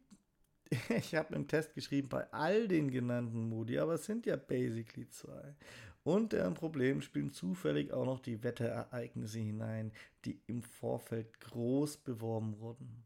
ich 0.89 1.15
habe 1.15 1.35
im 1.35 1.47
Test 1.47 1.73
geschrieben, 1.73 2.09
bei 2.09 2.31
all 2.31 2.67
den 2.67 2.91
genannten 2.91 3.49
Modi, 3.49 3.79
aber 3.79 3.93
es 3.93 4.05
sind 4.05 4.25
ja 4.25 4.35
basically 4.35 5.09
zwei. 5.09 5.55
Und 6.03 6.31
deren 6.31 6.53
Problem 6.53 7.01
spielen 7.01 7.31
zufällig 7.31 7.91
auch 7.91 8.05
noch 8.05 8.19
die 8.19 8.41
Wetterereignisse 8.43 9.39
hinein, 9.39 9.91
die 10.23 10.41
im 10.47 10.63
Vorfeld 10.63 11.39
groß 11.41 11.97
beworben 11.97 12.59
wurden. 12.59 13.03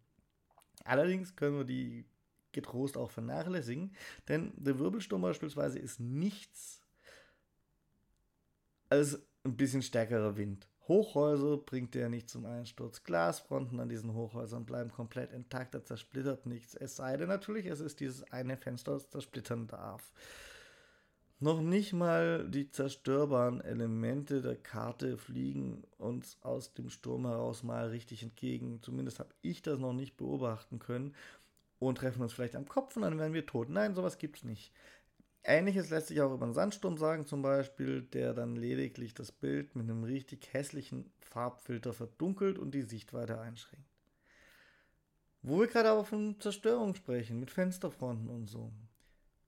Allerdings 0.83 1.35
können 1.35 1.57
wir 1.57 1.65
die 1.65 2.05
getrost 2.51 2.97
auch 2.97 3.09
vernachlässigen, 3.09 3.95
denn 4.27 4.53
der 4.55 4.77
Wirbelsturm 4.77 5.21
beispielsweise 5.21 5.79
ist 5.79 5.99
nichts 5.99 6.81
als 8.89 9.19
ein 9.43 9.55
bisschen 9.55 9.81
stärkerer 9.81 10.37
Wind. 10.37 10.67
Hochhäuser 10.91 11.55
bringt 11.55 11.95
der 11.95 12.09
nicht 12.09 12.29
zum 12.29 12.45
Einsturz. 12.45 13.05
Glasfronten 13.05 13.79
an 13.79 13.87
diesen 13.87 14.13
Hochhäusern 14.13 14.65
bleiben 14.65 14.91
komplett 14.91 15.31
intakt, 15.31 15.73
da 15.73 15.81
zersplittert 15.81 16.45
nichts. 16.45 16.75
Es 16.75 16.97
sei 16.97 17.15
denn 17.15 17.29
natürlich, 17.29 17.65
es 17.65 17.79
ist 17.79 18.01
dieses 18.01 18.29
eine 18.33 18.57
Fenster, 18.57 18.91
das 18.91 19.09
zersplittern 19.09 19.67
darf. 19.67 20.11
Noch 21.39 21.61
nicht 21.61 21.93
mal 21.93 22.45
die 22.49 22.69
zerstörbaren 22.69 23.61
Elemente 23.61 24.41
der 24.41 24.57
Karte 24.57 25.17
fliegen 25.17 25.85
uns 25.97 26.37
aus 26.41 26.73
dem 26.73 26.89
Sturm 26.89 27.25
heraus 27.25 27.63
mal 27.63 27.87
richtig 27.87 28.21
entgegen. 28.21 28.81
Zumindest 28.81 29.19
habe 29.19 29.33
ich 29.41 29.61
das 29.61 29.79
noch 29.79 29.93
nicht 29.93 30.17
beobachten 30.17 30.79
können 30.79 31.15
und 31.79 31.99
treffen 31.99 32.21
uns 32.21 32.33
vielleicht 32.33 32.57
am 32.57 32.67
Kopf 32.67 32.97
und 32.97 33.03
dann 33.03 33.17
werden 33.17 33.33
wir 33.33 33.45
tot. 33.45 33.69
Nein, 33.69 33.95
sowas 33.95 34.17
gibt 34.17 34.39
es 34.39 34.43
nicht. 34.43 34.73
Ähnliches 35.43 35.89
lässt 35.89 36.07
sich 36.07 36.21
auch 36.21 36.33
über 36.33 36.45
einen 36.45 36.53
Sandsturm 36.53 36.97
sagen, 36.97 37.25
zum 37.25 37.41
Beispiel, 37.41 38.03
der 38.03 38.33
dann 38.33 38.55
lediglich 38.55 39.13
das 39.13 39.31
Bild 39.31 39.75
mit 39.75 39.89
einem 39.89 40.03
richtig 40.03 40.53
hässlichen 40.53 41.11
Farbfilter 41.19 41.93
verdunkelt 41.93 42.59
und 42.59 42.71
die 42.71 42.83
Sichtweite 42.83 43.39
einschränkt. 43.39 43.89
Wo 45.41 45.59
wir 45.59 45.67
gerade 45.67 45.89
aber 45.89 46.05
von 46.05 46.39
Zerstörung 46.39 46.93
sprechen, 46.93 47.39
mit 47.39 47.49
Fensterfronten 47.49 48.29
und 48.29 48.47
so. 48.47 48.71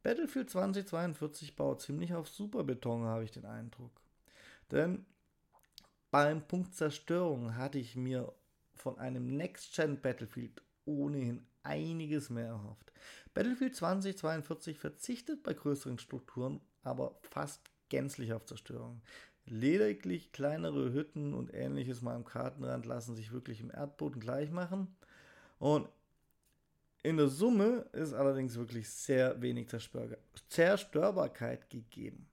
Battlefield 0.01 0.49
2042 0.49 1.55
baut 1.55 1.81
ziemlich 1.81 2.15
auf 2.15 2.27
Superbeton, 2.27 3.03
habe 3.03 3.23
ich 3.23 3.31
den 3.31 3.45
Eindruck. 3.45 4.01
Denn 4.71 5.05
beim 6.09 6.47
Punkt 6.47 6.73
Zerstörung 6.73 7.55
hatte 7.55 7.77
ich 7.77 7.95
mir 7.95 8.33
von 8.73 8.97
einem 8.97 9.37
Next-Gen 9.37 10.01
Battlefield 10.01 10.63
ohnehin 10.85 11.45
einiges 11.63 12.29
mehr 12.29 12.47
erhofft. 12.47 12.91
Battlefield 13.33 13.75
2042 13.75 14.79
verzichtet 14.79 15.43
bei 15.43 15.53
größeren 15.53 15.99
Strukturen 15.99 16.61
aber 16.83 17.17
fast 17.21 17.61
gänzlich 17.89 18.33
auf 18.33 18.45
Zerstörung. 18.45 19.01
Lediglich 19.45 20.31
kleinere 20.31 20.93
Hütten 20.93 21.33
und 21.33 21.53
ähnliches 21.53 22.01
mal 22.01 22.15
am 22.15 22.25
Kartenrand 22.25 22.85
lassen 22.85 23.15
sich 23.15 23.31
wirklich 23.31 23.59
im 23.59 23.71
Erdboden 23.71 24.21
gleich 24.21 24.51
machen. 24.51 24.95
Und 25.59 25.89
in 27.01 27.17
der 27.17 27.27
Summe 27.27 27.85
ist 27.91 28.13
allerdings 28.13 28.55
wirklich 28.55 28.89
sehr 28.89 29.41
wenig 29.41 29.67
Zerstörbarkeit 30.47 31.69
gegeben. 31.69 32.29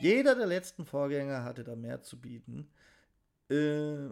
Jeder 0.00 0.34
der 0.34 0.46
letzten 0.46 0.84
Vorgänger 0.84 1.44
hatte 1.44 1.64
da 1.64 1.74
mehr 1.74 2.02
zu 2.02 2.20
bieten. 2.20 2.68
Äh, 3.50 4.08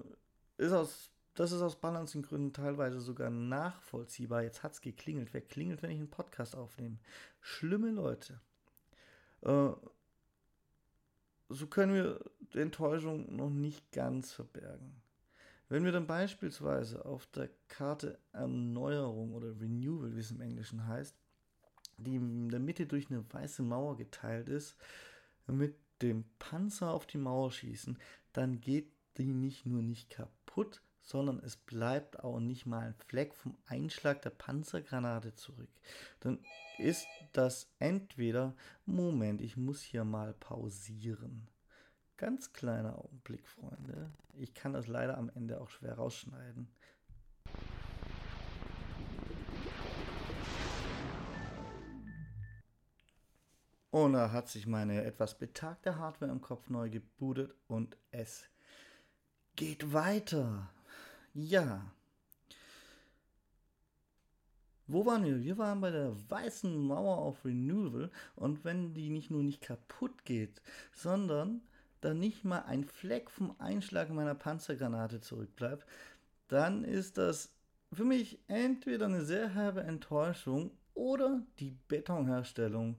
ist 0.56 0.72
aus 0.72 1.10
das 1.34 1.52
ist 1.52 1.62
aus 1.62 1.80
Balancing-Gründen 1.80 2.52
teilweise 2.52 3.00
sogar 3.00 3.30
nachvollziehbar. 3.30 4.42
Jetzt 4.42 4.62
hat 4.62 4.72
es 4.72 4.80
geklingelt. 4.80 5.32
Wer 5.32 5.40
klingelt, 5.40 5.82
wenn 5.82 5.90
ich 5.90 5.98
einen 5.98 6.10
Podcast 6.10 6.56
aufnehme? 6.56 6.98
Schlimme 7.40 7.90
Leute. 7.90 8.40
Äh, 9.42 9.70
so 11.48 11.66
können 11.66 11.94
wir 11.94 12.20
die 12.54 12.60
Enttäuschung 12.60 13.34
noch 13.34 13.50
nicht 13.50 13.92
ganz 13.92 14.32
verbergen. 14.32 15.02
Wenn 15.68 15.84
wir 15.84 15.92
dann 15.92 16.06
beispielsweise 16.06 17.04
auf 17.04 17.26
der 17.26 17.48
Karte 17.68 18.18
Erneuerung 18.32 19.32
oder 19.32 19.60
Renewal, 19.60 20.14
wie 20.16 20.20
es 20.20 20.32
im 20.32 20.40
Englischen 20.40 20.86
heißt, 20.86 21.14
die 21.96 22.16
in 22.16 22.48
der 22.48 22.60
Mitte 22.60 22.86
durch 22.86 23.10
eine 23.10 23.24
weiße 23.32 23.62
Mauer 23.62 23.96
geteilt 23.96 24.48
ist, 24.48 24.76
mit 25.46 25.76
dem 26.02 26.24
Panzer 26.38 26.90
auf 26.90 27.06
die 27.06 27.18
Mauer 27.18 27.52
schießen, 27.52 27.98
dann 28.32 28.60
geht 28.60 28.90
die 29.16 29.32
nicht 29.32 29.66
nur 29.66 29.82
nicht 29.82 30.10
kaputt, 30.10 30.82
sondern 31.02 31.40
es 31.40 31.56
bleibt 31.56 32.20
auch 32.20 32.40
nicht 32.40 32.66
mal 32.66 32.86
ein 32.86 32.94
Fleck 32.94 33.34
vom 33.34 33.56
Einschlag 33.66 34.22
der 34.22 34.30
Panzergranate 34.30 35.34
zurück. 35.34 35.70
Dann 36.20 36.38
ist 36.78 37.06
das 37.32 37.72
entweder, 37.78 38.54
Moment, 38.86 39.40
ich 39.40 39.56
muss 39.56 39.82
hier 39.82 40.04
mal 40.04 40.34
pausieren. 40.34 41.48
Ganz 42.16 42.52
kleiner 42.52 42.98
Augenblick, 42.98 43.46
Freunde. 43.46 44.10
Ich 44.34 44.54
kann 44.54 44.72
das 44.72 44.86
leider 44.86 45.16
am 45.16 45.30
Ende 45.34 45.60
auch 45.60 45.70
schwer 45.70 45.94
rausschneiden. 45.94 46.68
Und 53.90 54.12
da 54.12 54.30
hat 54.30 54.48
sich 54.48 54.66
meine 54.66 55.02
etwas 55.04 55.36
betagte 55.36 55.96
Hardware 55.96 56.30
im 56.30 56.40
Kopf 56.40 56.68
neu 56.68 56.90
gebootet 56.90 57.54
und 57.66 57.96
es 58.12 58.48
geht 59.56 59.92
weiter. 59.92 60.70
Ja. 61.34 61.92
Wo 64.86 65.06
waren 65.06 65.24
wir? 65.24 65.40
Wir 65.40 65.56
waren 65.56 65.80
bei 65.80 65.90
der 65.90 66.12
weißen 66.28 66.76
Mauer 66.76 67.18
auf 67.18 67.44
Renewal 67.44 68.10
und 68.34 68.64
wenn 68.64 68.92
die 68.92 69.10
nicht 69.10 69.30
nur 69.30 69.42
nicht 69.42 69.60
kaputt 69.60 70.24
geht, 70.24 70.60
sondern 70.92 71.62
da 72.00 72.12
nicht 72.14 72.44
mal 72.44 72.62
ein 72.62 72.84
Fleck 72.84 73.30
vom 73.30 73.54
Einschlag 73.60 74.10
meiner 74.10 74.34
Panzergranate 74.34 75.20
zurückbleibt, 75.20 75.86
dann 76.48 76.82
ist 76.82 77.18
das 77.18 77.52
für 77.92 78.04
mich 78.04 78.40
entweder 78.48 79.06
eine 79.06 79.24
sehr 79.24 79.50
herbe 79.54 79.82
Enttäuschung 79.82 80.72
oder 80.94 81.42
die 81.60 81.76
Betonherstellung 81.88 82.96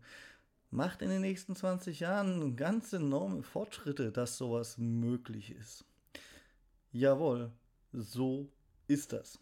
macht 0.70 1.02
in 1.02 1.10
den 1.10 1.22
nächsten 1.22 1.56
20 1.56 2.00
Jahren 2.00 2.56
ganz 2.56 2.94
enorme 2.94 3.44
Fortschritte, 3.44 4.12
dass 4.12 4.38
sowas 4.38 4.78
möglich 4.78 5.52
ist. 5.52 5.84
Jawohl, 6.94 7.52
so 7.92 8.50
ist 8.88 9.14
das. 9.14 9.40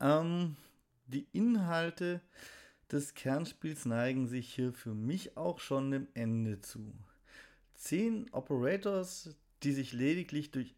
Ähm, 0.00 0.56
die 1.06 1.26
Inhalte 1.32 2.20
des 2.90 3.14
Kernspiels 3.14 3.86
neigen 3.86 4.26
sich 4.26 4.52
hier 4.52 4.72
für 4.72 4.94
mich 4.94 5.36
auch 5.36 5.58
schon 5.58 5.90
dem 5.90 6.08
Ende 6.14 6.60
zu. 6.60 6.92
Zehn 7.74 8.28
Operators, 8.32 9.34
die 9.62 9.72
sich 9.72 9.92
lediglich 9.92 10.50
durch 10.50 10.74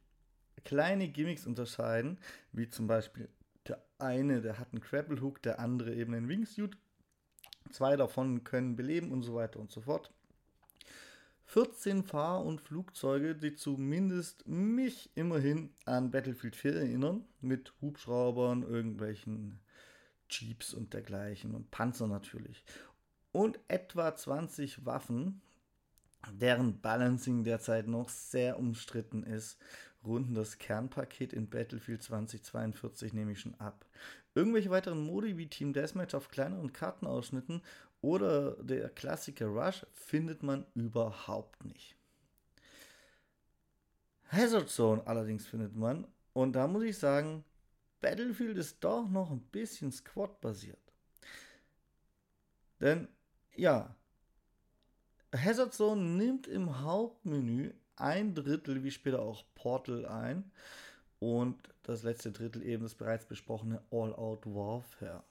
kleine 0.65 1.09
Gimmicks 1.09 1.47
unterscheiden, 1.47 2.19
wie 2.53 2.69
zum 2.69 2.87
Beispiel 2.87 3.29
eine, 3.99 4.41
der 4.41 4.59
hat 4.59 4.73
einen 4.73 4.81
Grapple 4.81 5.21
Hook, 5.21 5.43
der 5.43 5.59
andere 5.59 5.95
eben 5.95 6.15
einen 6.15 6.29
Wingsuit. 6.29 6.77
Zwei 7.71 7.97
davon 7.97 8.45
können 8.45 8.77
beleben 8.77 9.11
und 9.11 9.23
so 9.23 9.35
weiter 9.35 9.59
und 9.61 9.71
so 9.71 9.81
fort. 9.81 10.13
14 11.47 12.05
Fahr- 12.05 12.45
und 12.45 12.61
Flugzeuge, 12.61 13.35
die 13.35 13.55
zumindest 13.55 14.47
mich 14.49 15.11
immerhin 15.15 15.71
an 15.85 16.11
Battlefield 16.11 16.57
4 16.57 16.75
erinnern, 16.77 17.25
mit 17.41 17.73
Hubschraubern, 17.81 18.63
irgendwelchen 18.63 19.61
Jeeps 20.29 20.75
und 20.75 20.95
dergleichen 20.95 21.55
und 21.55 21.71
Panzer 21.71 22.07
natürlich. 22.07 22.65
Und 23.33 23.59
etwa 23.69 24.15
20 24.15 24.87
Waffen, 24.87 25.43
deren 26.33 26.81
Balancing 26.81 27.45
derzeit 27.45 27.87
noch 27.87 28.09
sehr 28.09 28.59
umstritten 28.59 29.23
ist, 29.23 29.59
runden 30.05 30.35
das 30.35 30.59
Kernpaket 30.59 31.33
in 31.33 31.49
Battlefield 31.49 32.03
2042 32.03 33.13
nämlich 33.13 33.41
schon 33.41 33.55
ab. 33.57 33.87
Irgendwelche 34.35 34.71
weiteren 34.71 35.05
Modi 35.05 35.37
wie 35.37 35.49
Team 35.49 35.73
Deathmatch 35.73 36.15
auf 36.15 36.29
kleineren 36.29 36.73
Kartenausschnitten 36.73 37.63
oder 38.05 38.63
der 38.63 38.91
Klassiker 38.91 39.47
Rush 39.47 39.87
findet 39.95 40.43
man 40.43 40.67
überhaupt 40.75 41.65
nicht. 41.65 41.97
Hazard 44.29 44.69
Zone 44.69 45.03
allerdings 45.07 45.47
findet 45.47 45.75
man 45.75 46.07
und 46.35 46.53
da 46.53 46.67
muss 46.67 46.83
ich 46.83 46.99
sagen, 46.99 47.45
Battlefield 48.03 48.59
ist 48.59 48.85
doch 48.85 49.09
noch 49.09 49.31
ein 49.31 49.41
bisschen 49.41 49.91
Squad-basiert. 49.91 50.93
Denn 52.79 53.09
ja, 53.57 53.97
Hazard 55.35 55.73
Zone 55.73 56.03
nimmt 56.03 56.47
im 56.47 56.83
Hauptmenü 56.83 57.73
ein 57.97 58.35
Drittel, 58.35 58.85
wie 58.85 58.91
später 58.91 59.23
auch 59.23 59.45
Portal 59.55 60.05
ein 60.05 60.51
und 61.21 61.57
das 61.85 62.03
letzte 62.03 62.33
Drittel 62.33 62.63
eben 62.65 62.83
das 62.83 62.95
bereits 62.95 63.25
besprochene 63.25 63.81
All-Out 63.91 64.45
Warfare. 64.45 65.25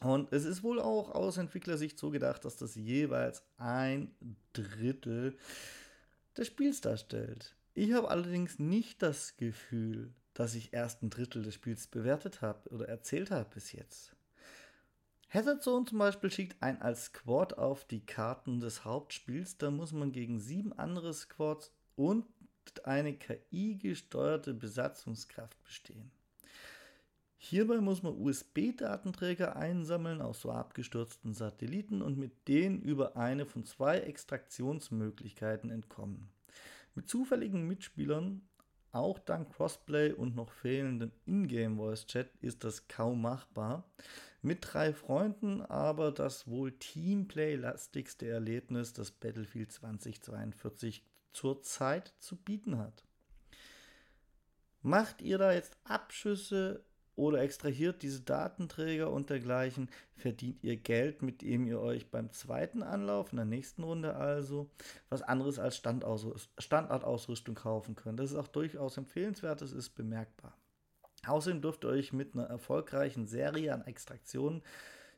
Und 0.00 0.32
es 0.32 0.44
ist 0.44 0.62
wohl 0.62 0.80
auch 0.80 1.10
aus 1.10 1.36
Entwicklersicht 1.36 1.98
so 1.98 2.10
gedacht, 2.10 2.44
dass 2.44 2.56
das 2.56 2.74
jeweils 2.74 3.44
ein 3.58 4.14
Drittel 4.54 5.36
des 6.36 6.46
Spiels 6.46 6.80
darstellt. 6.80 7.54
Ich 7.74 7.92
habe 7.92 8.08
allerdings 8.08 8.58
nicht 8.58 9.02
das 9.02 9.36
Gefühl, 9.36 10.12
dass 10.32 10.54
ich 10.54 10.72
erst 10.72 11.02
ein 11.02 11.10
Drittel 11.10 11.42
des 11.42 11.54
Spiels 11.54 11.86
bewertet 11.86 12.40
habe 12.40 12.68
oder 12.70 12.88
erzählt 12.88 13.30
habe 13.30 13.48
bis 13.52 13.72
jetzt. 13.72 14.16
Hazard 15.28 15.62
Zone 15.62 15.84
zum 15.84 15.98
Beispiel 15.98 16.30
schickt 16.30 16.62
ein 16.62 16.80
als 16.80 17.06
Squad 17.06 17.58
auf 17.58 17.84
die 17.84 18.04
Karten 18.04 18.58
des 18.58 18.84
Hauptspiels. 18.84 19.58
Da 19.58 19.70
muss 19.70 19.92
man 19.92 20.12
gegen 20.12 20.40
sieben 20.40 20.72
andere 20.72 21.12
Squads 21.14 21.72
und 21.94 22.26
eine 22.84 23.14
KI-gesteuerte 23.14 24.54
Besatzungskraft 24.54 25.62
bestehen. 25.62 26.10
Hierbei 27.42 27.80
muss 27.80 28.02
man 28.02 28.20
USB-Datenträger 28.20 29.56
einsammeln 29.56 30.20
aus 30.20 30.42
so 30.42 30.52
abgestürzten 30.52 31.32
Satelliten 31.32 32.02
und 32.02 32.18
mit 32.18 32.46
denen 32.48 32.82
über 32.82 33.16
eine 33.16 33.46
von 33.46 33.64
zwei 33.64 34.00
Extraktionsmöglichkeiten 34.00 35.70
entkommen. 35.70 36.28
Mit 36.94 37.08
zufälligen 37.08 37.66
Mitspielern, 37.66 38.42
auch 38.92 39.18
dank 39.18 39.54
Crossplay 39.54 40.12
und 40.12 40.36
noch 40.36 40.52
fehlendem 40.52 41.12
Ingame 41.24 41.76
Voice 41.76 42.04
Chat, 42.06 42.28
ist 42.42 42.62
das 42.62 42.88
kaum 42.88 43.22
machbar. 43.22 43.90
Mit 44.42 44.58
drei 44.60 44.92
Freunden 44.92 45.62
aber 45.62 46.12
das 46.12 46.46
wohl 46.46 46.72
Teamplay-lastigste 46.72 48.28
Erlebnis, 48.28 48.92
das 48.92 49.12
Battlefield 49.12 49.72
2042 49.72 51.02
zurzeit 51.32 52.12
zu 52.18 52.36
bieten 52.36 52.76
hat. 52.76 53.02
Macht 54.82 55.22
ihr 55.22 55.38
da 55.38 55.54
jetzt 55.54 55.78
Abschüsse 55.84 56.84
oder 57.20 57.42
extrahiert 57.42 58.02
diese 58.02 58.22
Datenträger 58.22 59.10
und 59.10 59.28
dergleichen, 59.28 59.90
verdient 60.16 60.64
ihr 60.64 60.78
Geld, 60.78 61.20
mit 61.20 61.42
dem 61.42 61.66
ihr 61.66 61.78
euch 61.78 62.10
beim 62.10 62.32
zweiten 62.32 62.82
Anlauf, 62.82 63.32
in 63.32 63.36
der 63.36 63.44
nächsten 63.44 63.84
Runde 63.84 64.16
also, 64.16 64.70
was 65.10 65.20
anderes 65.20 65.58
als 65.58 65.76
Standardausrüstung 65.76 67.54
kaufen 67.54 67.94
könnt. 67.94 68.18
Das 68.18 68.30
ist 68.30 68.38
auch 68.38 68.48
durchaus 68.48 68.96
empfehlenswert, 68.96 69.60
das 69.60 69.72
ist 69.72 69.90
bemerkbar. 69.90 70.56
Außerdem 71.26 71.60
dürft 71.60 71.84
ihr 71.84 71.90
euch 71.90 72.14
mit 72.14 72.34
einer 72.34 72.46
erfolgreichen 72.46 73.26
Serie 73.26 73.74
an 73.74 73.84
Extraktionen 73.84 74.62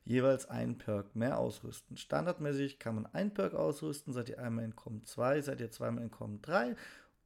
jeweils 0.05 0.46
einen 0.50 0.79
Perk 0.79 1.14
mehr 1.14 1.38
ausrüsten. 1.38 1.96
Standardmäßig 1.96 2.81
kann 2.81 2.96
man 2.96 3.07
einen 3.07 3.33
Perk 3.33 3.55
ausrüsten, 3.55 4.12
seid 4.12 4.29
ihr 4.29 4.40
einmal 4.40 4.64
in 4.64 4.74
Com 4.74 5.05
2, 5.05 5.40
seid 5.42 5.61
ihr 5.61 5.70
zweimal 5.70 6.03
in 6.03 6.11
Com 6.11 6.42
3 6.42 6.74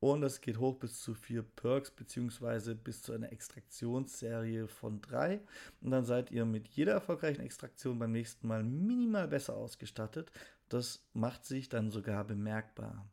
und 0.01 0.23
es 0.23 0.41
geht 0.41 0.59
hoch 0.59 0.79
bis 0.79 1.01
zu 1.01 1.15
vier 1.15 1.43
Perks, 1.43 1.91
beziehungsweise 1.91 2.75
bis 2.75 3.03
zu 3.03 3.13
einer 3.13 3.33
Extraktionsserie 3.33 4.69
von 4.69 5.01
drei. 5.01 5.41
Und 5.81 5.91
dann 5.91 6.05
seid 6.05 6.31
ihr 6.31 6.45
mit 6.45 6.69
jeder 6.69 6.93
erfolgreichen 6.93 7.41
Extraktion 7.41 7.99
beim 7.99 8.13
nächsten 8.13 8.47
Mal 8.47 8.63
minimal 8.63 9.29
besser 9.29 9.57
ausgestattet. 9.57 10.31
Das 10.69 11.07
macht 11.15 11.45
sich 11.47 11.69
dann 11.69 11.91
sogar 11.91 12.25
bemerkbar. 12.25 13.09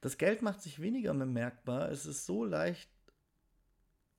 Das 0.00 0.18
Geld 0.18 0.42
macht 0.42 0.60
sich 0.60 0.80
weniger 0.80 1.14
bemerkbar. 1.14 1.90
Es 1.90 2.04
ist 2.04 2.26
so 2.26 2.44
leicht, 2.44 2.90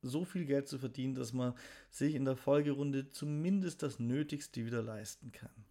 so 0.01 0.23
viel 0.23 0.45
Geld 0.45 0.67
zu 0.67 0.77
verdienen, 0.77 1.15
dass 1.15 1.33
man 1.33 1.53
sich 1.89 2.15
in 2.15 2.25
der 2.25 2.35
Folgerunde 2.37 3.09
zumindest 3.09 3.83
das 3.83 3.99
Nötigste 3.99 4.65
wieder 4.65 4.81
leisten 4.81 5.31
kann. 5.31 5.65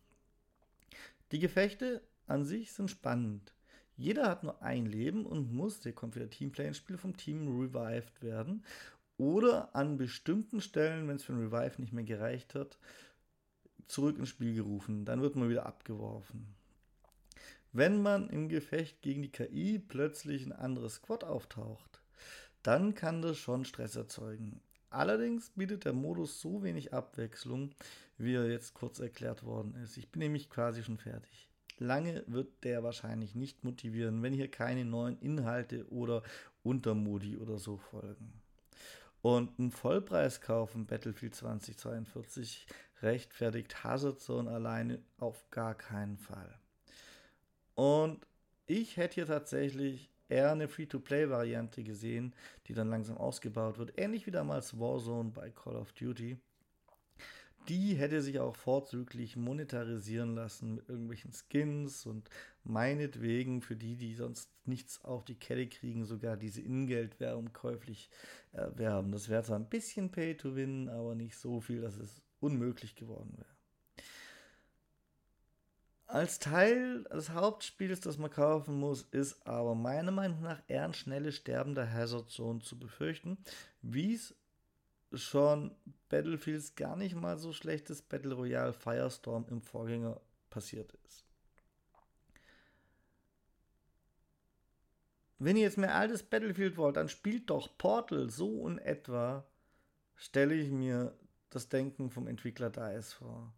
Die 1.32 1.38
Gefechte 1.38 2.02
an 2.26 2.44
sich 2.44 2.72
sind 2.72 2.90
spannend. 2.90 3.54
Jeder 3.96 4.26
hat 4.28 4.42
nur 4.42 4.60
ein 4.62 4.86
Leben 4.86 5.24
und 5.24 5.52
muss, 5.52 5.80
der 5.80 5.92
kommt 5.92 6.16
wieder 6.16 6.30
Teamplay 6.30 6.66
ins 6.66 6.78
Spiel, 6.78 6.98
vom 6.98 7.16
Team 7.16 7.48
revived 7.48 8.22
werden. 8.22 8.64
Oder 9.16 9.74
an 9.74 9.96
bestimmten 9.96 10.60
Stellen, 10.60 11.06
wenn 11.06 11.16
es 11.16 11.24
für 11.24 11.32
ein 11.32 11.46
Revive 11.46 11.80
nicht 11.80 11.92
mehr 11.92 12.04
gereicht 12.04 12.54
hat, 12.54 12.78
zurück 13.86 14.18
ins 14.18 14.30
Spiel 14.30 14.54
gerufen. 14.54 15.04
Dann 15.04 15.22
wird 15.22 15.36
man 15.36 15.48
wieder 15.48 15.66
abgeworfen. 15.66 16.54
Wenn 17.72 18.02
man 18.02 18.28
im 18.30 18.48
Gefecht 18.48 19.02
gegen 19.02 19.22
die 19.22 19.32
KI 19.32 19.78
plötzlich 19.78 20.44
ein 20.44 20.52
anderes 20.52 20.94
Squad 20.94 21.24
auftaucht, 21.24 22.00
dann 22.62 22.94
kann 22.94 23.22
das 23.22 23.36
schon 23.36 23.64
Stress 23.64 23.96
erzeugen. 23.96 24.60
Allerdings 24.90 25.50
bietet 25.50 25.84
der 25.84 25.92
Modus 25.92 26.40
so 26.40 26.62
wenig 26.62 26.94
Abwechslung, 26.94 27.70
wie 28.16 28.34
er 28.34 28.48
jetzt 28.48 28.74
kurz 28.74 29.00
erklärt 29.00 29.42
worden 29.44 29.74
ist. 29.82 29.96
Ich 29.96 30.08
bin 30.10 30.20
nämlich 30.20 30.48
quasi 30.48 30.84
schon 30.84 30.98
fertig. 30.98 31.48
Lange 31.78 32.24
wird 32.26 32.64
der 32.64 32.82
wahrscheinlich 32.82 33.34
nicht 33.34 33.64
motivieren, 33.64 34.22
wenn 34.22 34.32
hier 34.32 34.50
keine 34.50 34.84
neuen 34.84 35.18
Inhalte 35.18 35.88
oder 35.90 36.22
Untermodi 36.62 37.36
oder 37.36 37.58
so 37.58 37.76
folgen. 37.76 38.32
Und 39.22 39.58
ein 39.58 39.70
Vollpreiskauf 39.70 40.74
im 40.74 40.86
Battlefield 40.86 41.34
2042 41.34 42.66
rechtfertigt 43.02 43.82
Hazard 43.82 44.20
Zone 44.20 44.50
alleine 44.50 45.02
auf 45.18 45.50
gar 45.50 45.74
keinen 45.74 46.18
Fall. 46.18 46.58
Und 47.74 48.26
ich 48.66 48.96
hätte 48.96 49.16
hier 49.16 49.26
tatsächlich 49.26 50.10
eher 50.28 50.52
eine 50.52 50.68
Free-to-Play-Variante 50.68 51.82
gesehen, 51.82 52.34
die 52.66 52.74
dann 52.74 52.88
langsam 52.88 53.16
ausgebaut 53.18 53.78
wird, 53.78 53.98
ähnlich 53.98 54.26
wie 54.26 54.30
damals 54.30 54.78
Warzone 54.78 55.30
bei 55.30 55.50
Call 55.50 55.76
of 55.76 55.92
Duty 55.92 56.38
die 57.68 57.94
hätte 57.94 58.22
sich 58.22 58.40
auch 58.40 58.56
vorzüglich 58.56 59.36
monetarisieren 59.36 60.34
lassen 60.34 60.76
mit 60.76 60.88
irgendwelchen 60.88 61.32
Skins 61.32 62.06
und 62.06 62.28
meinetwegen 62.62 63.62
für 63.62 63.76
die, 63.76 63.96
die 63.96 64.14
sonst 64.14 64.50
nichts 64.66 65.04
auf 65.04 65.24
die 65.24 65.38
Kette 65.38 65.68
kriegen, 65.68 66.04
sogar 66.04 66.36
diese 66.36 66.60
Ingeld-Währung 66.60 67.52
käuflich 67.52 68.10
erwerben. 68.52 69.12
Das 69.12 69.28
wäre 69.28 69.42
zwar 69.42 69.58
ein 69.58 69.68
bisschen 69.68 70.10
Pay 70.10 70.36
to 70.36 70.54
Win, 70.54 70.88
aber 70.88 71.14
nicht 71.14 71.36
so 71.36 71.60
viel, 71.60 71.80
dass 71.80 71.96
es 71.96 72.22
unmöglich 72.40 72.96
geworden 72.96 73.32
wäre. 73.36 73.54
Als 76.06 76.38
Teil 76.38 77.02
des 77.04 77.30
Hauptspiels, 77.30 78.00
das 78.00 78.18
man 78.18 78.30
kaufen 78.30 78.78
muss, 78.78 79.02
ist 79.10 79.46
aber 79.46 79.74
meiner 79.74 80.12
Meinung 80.12 80.42
nach 80.42 80.62
eher 80.68 80.84
ein 80.84 80.94
schnelles 80.94 81.36
Sterben 81.36 81.74
der 81.74 81.92
Hazard 81.92 82.30
Zone 82.30 82.60
zu 82.60 82.78
befürchten, 82.78 83.38
wie 83.82 84.14
es 84.14 84.34
schon 85.12 85.74
Battlefields 86.14 86.76
gar 86.76 86.94
nicht 86.94 87.16
mal 87.16 87.36
so 87.38 87.52
schlechtes 87.52 88.00
Battle 88.00 88.34
Royale 88.34 88.72
Firestorm 88.72 89.46
im 89.50 89.60
Vorgänger 89.60 90.20
passiert 90.48 90.92
ist. 91.04 91.24
Wenn 95.40 95.56
ihr 95.56 95.64
jetzt 95.64 95.76
mehr 95.76 95.96
altes 95.96 96.22
Battlefield 96.22 96.76
wollt, 96.76 96.98
dann 96.98 97.08
spielt 97.08 97.50
doch 97.50 97.76
Portal 97.76 98.30
so 98.30 98.68
in 98.68 98.78
etwa, 98.78 99.44
stelle 100.14 100.54
ich 100.54 100.70
mir 100.70 101.18
das 101.50 101.68
Denken 101.68 102.10
vom 102.10 102.28
Entwickler 102.28 102.70
DICE 102.70 103.12
vor. 103.14 103.52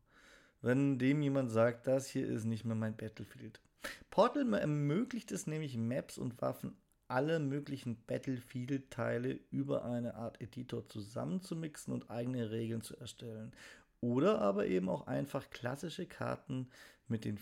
Wenn 0.62 0.99
dem 0.99 1.21
jemand 1.21 1.51
sagt, 1.51 1.87
das 1.87 2.07
hier 2.07 2.27
ist 2.27 2.47
nicht 2.47 2.64
mehr 2.64 2.75
mein 2.75 2.97
Battlefield. 2.97 3.61
Portal 4.09 4.51
ermöglicht 4.55 5.31
es 5.31 5.47
nämlich 5.47 5.77
Maps 5.77 6.16
und 6.16 6.40
Waffen 6.40 6.75
alle 7.09 7.38
möglichen 7.38 7.97
Battlefield-Teile 8.07 9.38
über 9.51 9.85
eine 9.85 10.14
Art 10.14 10.40
Editor 10.40 10.87
zusammenzumixen 10.88 11.92
und 11.92 12.11
eigene 12.11 12.51
Regeln 12.51 12.83
zu 12.83 12.97
erstellen. 12.97 13.53
Oder 14.01 14.40
aber 14.40 14.66
eben 14.66 14.88
auch 14.88 15.07
einfach 15.07 15.51
klassische 15.51 16.07
Karten 16.07 16.69
mit 17.09 17.25
den 17.25 17.38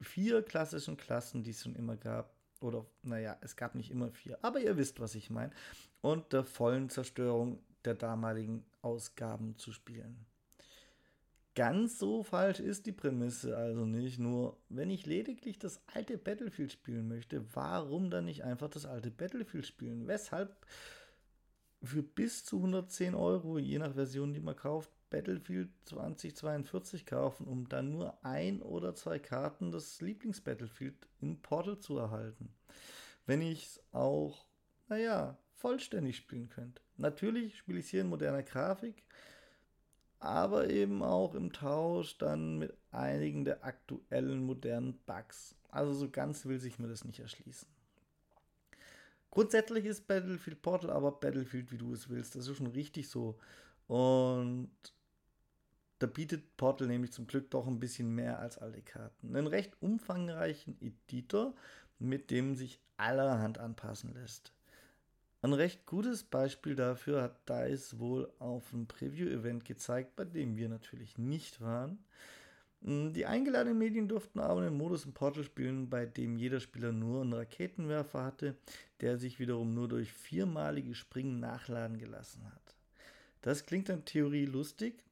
vier 0.00 0.42
klassischen 0.42 0.96
Klassen, 0.96 1.42
die 1.42 1.50
es 1.50 1.62
schon 1.62 1.76
immer 1.76 1.96
gab. 1.96 2.34
Oder, 2.60 2.86
naja, 3.02 3.36
es 3.40 3.56
gab 3.56 3.74
nicht 3.74 3.90
immer 3.90 4.10
vier, 4.10 4.38
aber 4.42 4.60
ihr 4.60 4.76
wisst, 4.76 5.00
was 5.00 5.14
ich 5.14 5.30
meine. 5.30 5.52
Und 6.00 6.32
der 6.32 6.44
vollen 6.44 6.90
Zerstörung 6.90 7.58
der 7.84 7.94
damaligen 7.94 8.64
Ausgaben 8.82 9.56
zu 9.56 9.72
spielen. 9.72 10.26
Ganz 11.54 11.98
so 11.98 12.22
falsch 12.22 12.60
ist 12.60 12.86
die 12.86 12.92
Prämisse 12.92 13.56
also 13.56 13.84
nicht, 13.84 14.18
nur 14.18 14.56
wenn 14.70 14.88
ich 14.88 15.04
lediglich 15.04 15.58
das 15.58 15.82
alte 15.92 16.16
Battlefield 16.16 16.72
spielen 16.72 17.08
möchte, 17.08 17.44
warum 17.54 18.10
dann 18.10 18.24
nicht 18.24 18.42
einfach 18.42 18.68
das 18.68 18.86
alte 18.86 19.10
Battlefield 19.10 19.66
spielen? 19.66 20.06
Weshalb 20.06 20.66
für 21.82 22.02
bis 22.02 22.44
zu 22.44 22.56
110 22.56 23.14
Euro, 23.14 23.58
je 23.58 23.78
nach 23.78 23.94
Version, 23.94 24.32
die 24.32 24.40
man 24.40 24.56
kauft, 24.56 24.90
Battlefield 25.10 25.68
2042 25.84 27.04
kaufen, 27.04 27.46
um 27.46 27.68
dann 27.68 27.90
nur 27.90 28.24
ein 28.24 28.62
oder 28.62 28.94
zwei 28.94 29.18
Karten 29.18 29.70
des 29.70 30.00
Lieblings-Battlefield 30.00 31.06
in 31.20 31.42
Portal 31.42 31.78
zu 31.78 31.98
erhalten. 31.98 32.54
Wenn 33.26 33.42
ich 33.42 33.66
es 33.66 33.82
auch, 33.92 34.46
naja, 34.88 35.36
vollständig 35.52 36.16
spielen 36.16 36.48
könnte. 36.48 36.80
Natürlich 36.96 37.58
spiele 37.58 37.78
ich 37.78 37.84
es 37.86 37.90
hier 37.90 38.00
in 38.00 38.08
moderner 38.08 38.42
Grafik, 38.42 39.04
aber 40.22 40.70
eben 40.70 41.02
auch 41.02 41.34
im 41.34 41.52
Tausch 41.52 42.16
dann 42.18 42.58
mit 42.58 42.72
einigen 42.92 43.44
der 43.44 43.64
aktuellen 43.64 44.44
modernen 44.44 44.98
Bugs. 45.04 45.56
Also 45.68 45.92
so 45.92 46.08
ganz 46.10 46.46
will 46.46 46.60
sich 46.60 46.78
mir 46.78 46.88
das 46.88 47.04
nicht 47.04 47.20
erschließen. 47.20 47.68
Grundsätzlich 49.30 49.86
ist 49.86 50.06
Battlefield 50.06 50.62
Portal 50.62 50.90
aber 50.90 51.10
Battlefield, 51.12 51.72
wie 51.72 51.78
du 51.78 51.92
es 51.92 52.08
willst. 52.08 52.36
Das 52.36 52.46
ist 52.46 52.56
schon 52.56 52.66
richtig 52.68 53.08
so. 53.08 53.38
Und 53.88 54.70
da 55.98 56.06
bietet 56.06 56.56
Portal 56.56 56.86
nämlich 56.86 57.12
zum 57.12 57.26
Glück 57.26 57.50
doch 57.50 57.66
ein 57.66 57.80
bisschen 57.80 58.14
mehr 58.14 58.38
als 58.38 58.58
alle 58.58 58.82
Karten. 58.82 59.34
Einen 59.34 59.46
recht 59.46 59.76
umfangreichen 59.80 60.76
Editor, 60.80 61.54
mit 61.98 62.30
dem 62.30 62.56
sich 62.56 62.80
allerhand 62.96 63.58
anpassen 63.58 64.12
lässt. 64.12 64.52
Ein 65.44 65.54
recht 65.54 65.86
gutes 65.86 66.22
Beispiel 66.22 66.76
dafür 66.76 67.20
hat 67.20 67.48
DICE 67.48 67.98
wohl 67.98 68.32
auf 68.38 68.72
einem 68.72 68.86
Preview-Event 68.86 69.64
gezeigt, 69.64 70.14
bei 70.14 70.24
dem 70.24 70.56
wir 70.56 70.68
natürlich 70.68 71.18
nicht 71.18 71.60
waren. 71.60 71.98
Hm, 72.84 73.12
die 73.12 73.26
eingeladenen 73.26 73.76
Medien 73.76 74.06
durften 74.06 74.38
aber 74.38 74.60
einen 74.60 74.76
Modus 74.76 75.04
im 75.04 75.14
Portal 75.14 75.42
spielen, 75.42 75.90
bei 75.90 76.06
dem 76.06 76.36
jeder 76.36 76.60
Spieler 76.60 76.92
nur 76.92 77.22
einen 77.22 77.32
Raketenwerfer 77.32 78.22
hatte, 78.22 78.56
der 79.00 79.18
sich 79.18 79.40
wiederum 79.40 79.74
nur 79.74 79.88
durch 79.88 80.12
viermalige 80.12 80.94
Springen 80.94 81.40
nachladen 81.40 81.98
gelassen 81.98 82.44
hat. 82.44 82.76
Das 83.40 83.66
klingt 83.66 83.88
in 83.88 84.04
Theorie 84.04 84.46
lustig, 84.46 85.02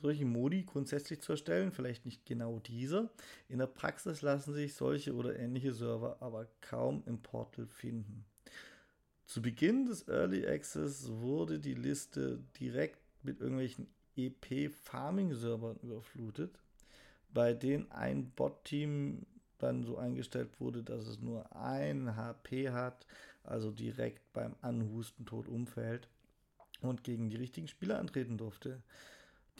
solche 0.00 0.24
Modi 0.24 0.62
grundsätzlich 0.62 1.20
zu 1.20 1.32
erstellen, 1.32 1.72
vielleicht 1.72 2.06
nicht 2.06 2.24
genau 2.24 2.60
dieser. 2.60 3.10
In 3.48 3.58
der 3.58 3.66
Praxis 3.66 4.22
lassen 4.22 4.54
sich 4.54 4.74
solche 4.74 5.16
oder 5.16 5.36
ähnliche 5.36 5.72
Server 5.72 6.18
aber 6.20 6.46
kaum 6.60 7.02
im 7.06 7.20
Portal 7.20 7.66
finden. 7.66 8.24
Zu 9.30 9.42
Beginn 9.42 9.86
des 9.86 10.08
Early 10.08 10.44
Access 10.44 11.08
wurde 11.08 11.60
die 11.60 11.74
Liste 11.74 12.42
direkt 12.58 12.98
mit 13.22 13.38
irgendwelchen 13.38 13.86
EP-Farming-Servern 14.16 15.78
überflutet, 15.84 16.58
bei 17.32 17.54
denen 17.54 17.88
ein 17.92 18.32
Bot-Team 18.32 19.24
dann 19.58 19.84
so 19.84 19.98
eingestellt 19.98 20.58
wurde, 20.58 20.82
dass 20.82 21.06
es 21.06 21.20
nur 21.20 21.54
ein 21.54 22.16
HP 22.16 22.70
hat, 22.70 23.06
also 23.44 23.70
direkt 23.70 24.32
beim 24.32 24.56
Anhusten 24.62 25.26
tot 25.26 25.46
umfällt 25.46 26.08
und 26.80 27.04
gegen 27.04 27.30
die 27.30 27.36
richtigen 27.36 27.68
Spieler 27.68 28.00
antreten 28.00 28.36
durfte, 28.36 28.82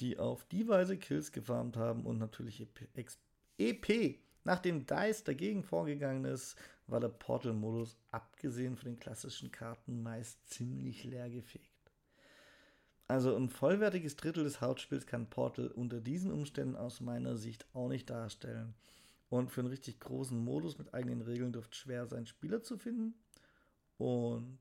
die 0.00 0.18
auf 0.18 0.42
die 0.46 0.66
Weise 0.66 0.96
Kills 0.96 1.30
gefarmt 1.30 1.76
haben 1.76 2.06
und 2.06 2.18
natürlich 2.18 2.60
EP. 2.60 2.88
EP 3.56 4.18
Nachdem 4.44 4.86
DICE 4.86 5.24
dagegen 5.24 5.62
vorgegangen 5.62 6.24
ist, 6.24 6.56
war 6.90 7.00
der 7.00 7.08
Portal-Modus 7.08 7.96
abgesehen 8.10 8.76
von 8.76 8.90
den 8.90 8.98
klassischen 8.98 9.50
Karten 9.50 10.02
meist 10.02 10.48
ziemlich 10.48 11.04
leergefegt. 11.04 11.70
Also 13.10 13.34
ein 13.34 13.48
vollwertiges 13.48 14.16
Drittel 14.16 14.44
des 14.44 14.60
Hauptspiels 14.60 15.04
kann 15.06 15.28
Portal 15.28 15.68
unter 15.68 16.00
diesen 16.00 16.30
Umständen 16.30 16.76
aus 16.76 17.00
meiner 17.00 17.36
Sicht 17.36 17.66
auch 17.74 17.88
nicht 17.88 18.08
darstellen. 18.08 18.74
Und 19.28 19.50
für 19.50 19.62
einen 19.62 19.70
richtig 19.70 19.98
großen 19.98 20.38
Modus 20.38 20.78
mit 20.78 20.94
eigenen 20.94 21.20
Regeln 21.20 21.52
dürfte 21.52 21.76
schwer 21.76 22.06
sein, 22.06 22.26
Spieler 22.26 22.62
zu 22.62 22.78
finden. 22.78 23.14
Und 23.98 24.58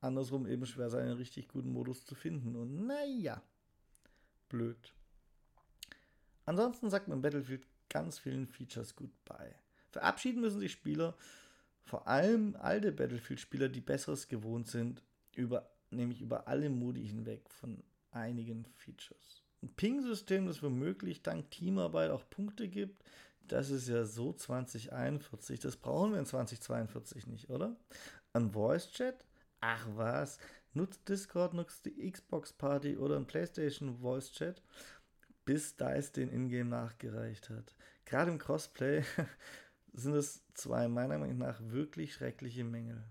andersrum 0.00 0.46
eben 0.46 0.64
schwer 0.66 0.88
sein, 0.88 1.02
einen 1.08 1.16
richtig 1.16 1.48
guten 1.48 1.70
Modus 1.70 2.04
zu 2.04 2.14
finden. 2.14 2.56
Und 2.56 2.86
naja, 2.86 3.42
blöd. 4.48 4.94
Ansonsten 6.46 6.88
sagt 6.88 7.08
man 7.08 7.20
Battlefield 7.20 7.66
ganz 7.88 8.18
vielen 8.18 8.46
Features 8.46 8.94
bei. 9.24 9.54
Verabschieden 9.96 10.42
müssen 10.42 10.60
sich 10.60 10.72
Spieler, 10.72 11.14
vor 11.84 12.06
allem 12.06 12.56
alte 12.56 12.92
Battlefield-Spieler, 12.92 13.68
die 13.68 13.80
Besseres 13.80 14.28
gewohnt 14.28 14.68
sind, 14.68 15.02
über, 15.34 15.70
nämlich 15.90 16.20
über 16.20 16.48
alle 16.48 16.68
Modi 16.68 17.06
hinweg 17.06 17.48
von 17.48 17.82
einigen 18.10 18.66
Features. 18.76 19.42
Ein 19.62 19.70
Ping-System, 19.74 20.46
das 20.46 20.62
womöglich 20.62 21.22
dank 21.22 21.50
Teamarbeit 21.50 22.10
auch 22.10 22.28
Punkte 22.28 22.68
gibt, 22.68 23.02
das 23.48 23.70
ist 23.70 23.88
ja 23.88 24.04
so 24.04 24.32
2041. 24.32 25.60
Das 25.60 25.76
brauchen 25.76 26.12
wir 26.12 26.18
in 26.18 26.26
2042 26.26 27.26
nicht, 27.26 27.48
oder? 27.48 27.76
Ein 28.32 28.50
Voice-Chat? 28.50 29.24
Ach 29.60 29.86
was, 29.94 30.38
nutzt 30.74 31.08
Discord, 31.08 31.54
nutzt 31.54 31.86
die 31.86 32.10
Xbox 32.10 32.52
Party 32.52 32.98
oder 32.98 33.16
ein 33.16 33.26
PlayStation 33.26 33.96
Voice 33.98 34.32
Chat 34.32 34.62
bis 35.46 35.76
DICE 35.76 36.12
den 36.12 36.28
Ingame 36.30 36.68
nachgereicht 36.68 37.48
hat. 37.48 37.74
Gerade 38.04 38.30
im 38.30 38.38
Crossplay 38.38 39.02
sind 39.96 40.14
es 40.14 40.44
zwei 40.54 40.88
meiner 40.88 41.18
Meinung 41.18 41.38
nach 41.38 41.60
wirklich 41.60 42.14
schreckliche 42.14 42.64
Mängel. 42.64 43.02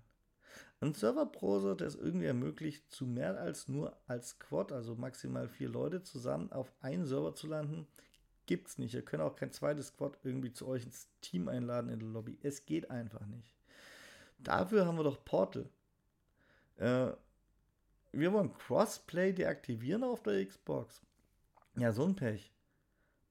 Ein 0.81 0.93
Server-Browser, 0.93 1.75
der 1.75 1.87
es 1.87 1.95
irgendwie 1.95 2.27
ermöglicht, 2.27 2.91
zu 2.91 3.05
mehr 3.05 3.39
als 3.39 3.67
nur 3.67 3.97
als 4.07 4.29
Squad, 4.29 4.71
also 4.71 4.95
maximal 4.95 5.47
vier 5.47 5.69
Leute 5.69 6.03
zusammen 6.03 6.51
auf 6.51 6.71
einen 6.81 7.05
Server 7.05 7.33
zu 7.33 7.47
landen, 7.47 7.87
gibt 8.45 8.67
es 8.67 8.77
nicht. 8.77 8.93
Ihr 8.93 9.03
könnt 9.03 9.23
auch 9.23 9.35
kein 9.35 9.51
zweites 9.51 9.87
Squad 9.87 10.19
irgendwie 10.23 10.51
zu 10.51 10.67
euch 10.67 10.83
ins 10.83 11.09
Team 11.21 11.47
einladen 11.47 11.89
in 11.89 11.99
der 11.99 12.09
Lobby. 12.09 12.37
Es 12.43 12.65
geht 12.65 12.91
einfach 12.91 13.25
nicht. 13.25 13.55
Dafür 14.37 14.85
haben 14.85 14.97
wir 14.97 15.03
doch 15.03 15.23
Portal. 15.25 15.67
Äh, 16.75 17.11
wir 18.11 18.31
wollen 18.31 18.53
Crossplay 18.53 19.33
deaktivieren 19.33 20.03
auf 20.03 20.21
der 20.21 20.45
Xbox. 20.45 21.01
Ja, 21.77 21.91
so 21.91 22.05
ein 22.05 22.15
Pech. 22.15 22.53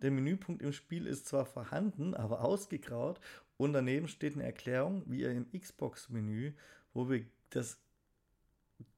Der 0.02 0.10
Menüpunkt 0.10 0.60
im 0.60 0.72
Spiel 0.72 1.06
ist 1.06 1.26
zwar 1.26 1.46
vorhanden, 1.46 2.14
aber 2.14 2.42
ausgegraut 2.42 3.20
und 3.64 3.72
daneben 3.72 4.08
steht 4.08 4.34
eine 4.34 4.44
Erklärung, 4.44 5.02
wie 5.06 5.20
ihr 5.20 5.30
im 5.30 5.50
Xbox-Menü, 5.50 6.52
wo 6.92 7.08
wir 7.08 7.24
das 7.50 7.78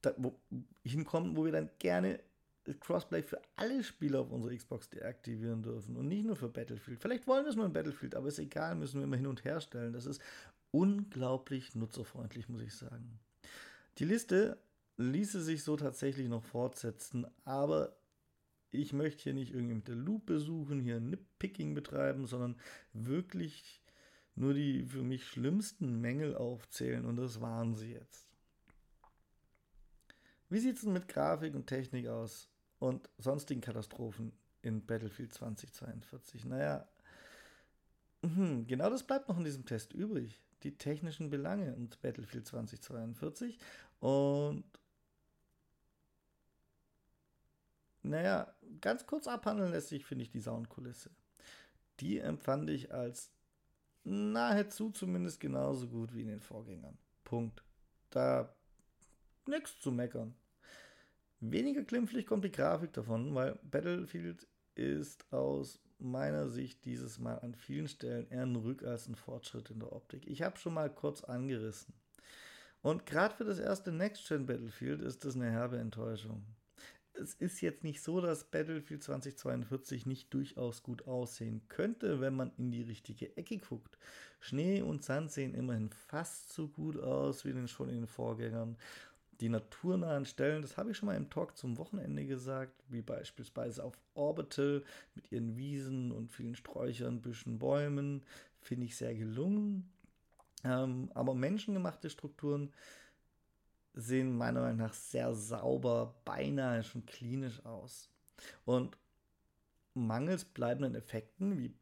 da, 0.01 0.13
wo, 0.17 0.39
hinkommen, 0.83 1.35
wo 1.35 1.45
wir 1.45 1.51
dann 1.51 1.69
gerne 1.79 2.19
Crossplay 2.79 3.23
für 3.23 3.41
alle 3.55 3.83
Spieler 3.83 4.19
auf 4.19 4.31
unserer 4.31 4.55
Xbox 4.55 4.89
deaktivieren 4.89 5.63
dürfen 5.63 5.95
und 5.95 6.07
nicht 6.07 6.25
nur 6.25 6.35
für 6.35 6.49
Battlefield. 6.49 6.99
Vielleicht 6.99 7.27
wollen 7.27 7.45
wir 7.45 7.49
es 7.49 7.55
nur 7.55 7.65
in 7.65 7.73
Battlefield, 7.73 8.15
aber 8.15 8.27
ist 8.27 8.39
egal, 8.39 8.75
müssen 8.75 8.99
wir 8.99 9.05
immer 9.05 9.15
hin 9.15 9.27
und 9.27 9.45
her 9.45 9.61
stellen. 9.61 9.93
Das 9.93 10.05
ist 10.05 10.21
unglaublich 10.71 11.75
nutzerfreundlich, 11.75 12.49
muss 12.49 12.61
ich 12.61 12.73
sagen. 12.73 13.19
Die 13.99 14.05
Liste 14.05 14.57
ließe 14.97 15.41
sich 15.41 15.63
so 15.63 15.77
tatsächlich 15.77 16.27
noch 16.27 16.43
fortsetzen, 16.43 17.25
aber 17.45 17.95
ich 18.71 18.91
möchte 18.91 19.23
hier 19.23 19.33
nicht 19.33 19.53
irgendwie 19.53 19.75
mit 19.75 19.87
der 19.87 19.95
Lupe 19.95 20.39
suchen, 20.39 20.81
hier 20.81 20.99
Nitpicking 20.99 21.73
betreiben, 21.73 22.27
sondern 22.27 22.57
wirklich 22.91 23.81
nur 24.37 24.53
die 24.53 24.85
für 24.85 25.01
mich 25.01 25.25
schlimmsten 25.27 25.99
Mängel 25.99 26.35
aufzählen 26.35 27.05
und 27.05 27.17
das 27.17 27.41
waren 27.41 27.75
sie 27.75 27.93
jetzt. 27.93 28.27
Wie 30.49 30.59
sieht 30.59 30.77
es 30.77 30.83
denn 30.83 30.93
mit 30.93 31.07
Grafik 31.07 31.55
und 31.55 31.67
Technik 31.67 32.07
aus 32.07 32.49
und 32.79 33.09
sonstigen 33.17 33.61
Katastrophen 33.61 34.31
in 34.61 34.85
Battlefield 34.85 35.33
2042? 35.33 36.45
Naja, 36.45 36.87
hm, 38.21 38.67
genau 38.67 38.89
das 38.89 39.03
bleibt 39.03 39.27
noch 39.27 39.37
in 39.37 39.43
diesem 39.43 39.65
Test 39.65 39.93
übrig. 39.93 40.39
Die 40.63 40.77
technischen 40.77 41.29
Belange 41.29 41.75
und 41.75 41.99
Battlefield 42.01 42.47
2042 42.47 43.57
und 43.99 44.63
Naja, 48.03 48.53
ganz 48.79 49.05
kurz 49.05 49.27
abhandeln 49.27 49.71
lässt 49.71 49.89
sich, 49.89 50.05
finde 50.05 50.23
ich, 50.23 50.29
die 50.29 50.39
Soundkulisse. 50.39 51.09
Die 51.99 52.19
empfand 52.19 52.69
ich 52.69 52.93
als 52.93 53.31
nahezu 54.07 54.89
zumindest 54.91 55.39
genauso 55.39 55.87
gut 55.87 56.13
wie 56.13 56.21
in 56.21 56.29
den 56.29 56.39
Vorgängern. 56.39 56.97
Punkt. 57.23 57.61
Da 58.09 58.55
nichts 59.45 59.79
zu 59.79 59.91
meckern. 59.91 60.33
Weniger 61.39 61.83
glimpflich 61.83 62.25
kommt 62.25 62.45
die 62.45 62.51
Grafik 62.51 62.93
davon, 62.93 63.35
weil 63.35 63.59
Battlefield 63.63 64.47
ist 64.75 65.31
aus 65.31 65.79
meiner 65.99 66.47
Sicht 66.47 66.85
dieses 66.85 67.19
Mal 67.19 67.39
an 67.39 67.53
vielen 67.53 67.87
Stellen 67.87 68.29
eher 68.29 68.43
ein 68.43 68.55
Rück 68.55 68.83
als 68.83 69.07
ein 69.07 69.15
Fortschritt 69.15 69.69
in 69.69 69.79
der 69.79 69.91
Optik. 69.91 70.25
Ich 70.25 70.41
habe 70.41 70.57
schon 70.57 70.73
mal 70.73 70.89
kurz 70.89 71.23
angerissen. 71.23 71.93
Und 72.81 73.05
gerade 73.05 73.35
für 73.35 73.43
das 73.43 73.59
erste 73.59 73.91
Next-Gen 73.91 74.45
Battlefield 74.45 75.01
ist 75.01 75.25
das 75.25 75.35
eine 75.35 75.51
herbe 75.51 75.77
Enttäuschung 75.77 76.45
es 77.21 77.33
ist 77.35 77.61
jetzt 77.61 77.83
nicht 77.83 78.01
so, 78.01 78.21
dass 78.21 78.45
Battlefield 78.45 79.03
2042 79.03 80.05
nicht 80.05 80.33
durchaus 80.33 80.83
gut 80.83 81.07
aussehen 81.07 81.61
könnte, 81.67 82.21
wenn 82.21 82.35
man 82.35 82.51
in 82.57 82.71
die 82.71 82.83
richtige 82.83 83.35
Ecke 83.37 83.57
guckt. 83.57 83.97
Schnee 84.39 84.81
und 84.81 85.03
Sand 85.03 85.31
sehen 85.31 85.53
immerhin 85.53 85.89
fast 85.89 86.53
so 86.53 86.67
gut 86.67 86.97
aus 86.97 87.45
wie 87.45 87.53
den 87.53 87.67
schon 87.67 87.89
in 87.89 87.95
den 87.95 88.07
Vorgängern. 88.07 88.77
Die 89.39 89.49
naturnahen 89.49 90.25
Stellen, 90.25 90.63
das 90.63 90.77
habe 90.77 90.91
ich 90.91 90.97
schon 90.97 91.07
mal 91.07 91.15
im 91.15 91.29
Talk 91.29 91.57
zum 91.57 91.77
Wochenende 91.77 92.25
gesagt, 92.25 92.83
wie 92.89 93.01
beispielsweise 93.01 93.83
auf 93.83 93.97
Orbital 94.15 94.83
mit 95.13 95.31
ihren 95.31 95.57
Wiesen 95.57 96.11
und 96.11 96.31
vielen 96.31 96.55
Sträuchern, 96.55 97.21
Büschen, 97.21 97.59
Bäumen, 97.59 98.23
finde 98.61 98.87
ich 98.87 98.95
sehr 98.95 99.13
gelungen. 99.13 99.91
Ähm, 100.63 101.11
aber 101.13 101.35
menschengemachte 101.35 102.09
Strukturen 102.09 102.73
sehen 103.97 104.37
meiner 104.37 104.61
Meinung 104.61 104.77
nach 104.77 104.93
sehr 104.93 105.33
sauber, 105.33 106.15
beinahe 106.23 106.83
schon 106.83 107.05
klinisch 107.05 107.65
aus. 107.65 108.09
Und 108.65 108.97
mangels 109.93 110.45
bleibenden 110.45 110.95
Effekten, 110.95 111.57
wie 111.57 111.73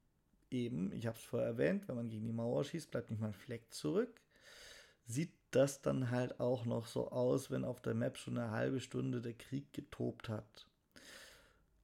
eben, 0.49 0.91
ich 0.93 1.05
habe 1.05 1.17
es 1.17 1.23
vorher 1.23 1.49
erwähnt, 1.49 1.87
wenn 1.87 1.95
man 1.95 2.09
gegen 2.09 2.25
die 2.25 2.33
Mauer 2.33 2.63
schießt, 2.63 2.89
bleibt 2.89 3.09
nicht 3.09 3.19
mal 3.19 3.27
ein 3.27 3.33
Fleck 3.33 3.71
zurück, 3.73 4.21
sieht 5.05 5.33
das 5.51 5.81
dann 5.81 6.11
halt 6.11 6.39
auch 6.39 6.65
noch 6.65 6.87
so 6.87 7.11
aus, 7.11 7.51
wenn 7.51 7.65
auf 7.65 7.81
der 7.81 7.93
Map 7.93 8.17
schon 8.17 8.37
eine 8.37 8.51
halbe 8.51 8.79
Stunde 8.79 9.21
der 9.21 9.33
Krieg 9.33 9.71
getobt 9.73 10.29
hat. 10.29 10.67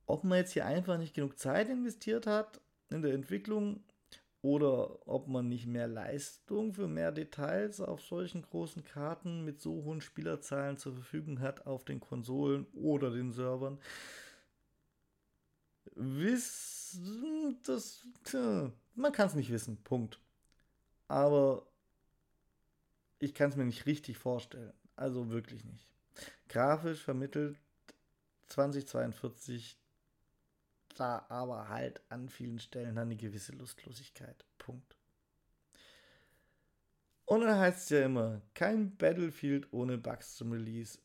Ob 0.05 0.23
man 0.23 0.39
jetzt 0.39 0.53
hier 0.53 0.65
einfach 0.65 0.97
nicht 0.97 1.13
genug 1.13 1.37
Zeit 1.37 1.69
investiert 1.69 2.27
hat 2.27 2.59
in 2.89 3.01
der 3.01 3.13
Entwicklung 3.13 3.83
oder 4.41 5.07
ob 5.07 5.27
man 5.27 5.47
nicht 5.47 5.67
mehr 5.67 5.87
Leistung 5.87 6.73
für 6.73 6.87
mehr 6.87 7.11
Details 7.11 7.79
auf 7.79 8.01
solchen 8.01 8.41
großen 8.41 8.83
Karten 8.83 9.45
mit 9.45 9.61
so 9.61 9.83
hohen 9.83 10.01
Spielerzahlen 10.01 10.77
zur 10.77 10.93
Verfügung 10.93 11.39
hat 11.39 11.67
auf 11.67 11.85
den 11.85 11.99
Konsolen 11.99 12.65
oder 12.73 13.11
den 13.11 13.31
Servern, 13.31 13.79
wissen, 15.93 17.59
das, 17.63 18.07
man 18.95 19.11
kann 19.11 19.27
es 19.27 19.35
nicht 19.35 19.51
wissen, 19.51 19.77
Punkt. 19.83 20.19
Aber 21.07 21.67
ich 23.19 23.33
kann 23.33 23.49
es 23.49 23.55
mir 23.55 23.65
nicht 23.65 23.85
richtig 23.85 24.17
vorstellen. 24.17 24.73
Also 24.95 25.29
wirklich 25.29 25.63
nicht. 25.63 25.87
Grafisch 26.47 27.01
vermittelt 27.01 27.57
2042 28.47 29.80
da 30.93 31.25
aber 31.29 31.69
halt 31.69 32.01
an 32.09 32.29
vielen 32.29 32.59
Stellen 32.59 32.95
dann 32.95 33.07
eine 33.07 33.15
gewisse 33.15 33.53
Lustlosigkeit. 33.53 34.45
Punkt. 34.57 34.95
Und 37.25 37.41
dann 37.41 37.59
heißt 37.59 37.83
es 37.83 37.89
ja 37.89 38.05
immer, 38.05 38.41
kein 38.53 38.95
Battlefield 38.97 39.71
ohne 39.71 39.97
Bugs 39.97 40.35
zum 40.35 40.51
Release. 40.51 40.99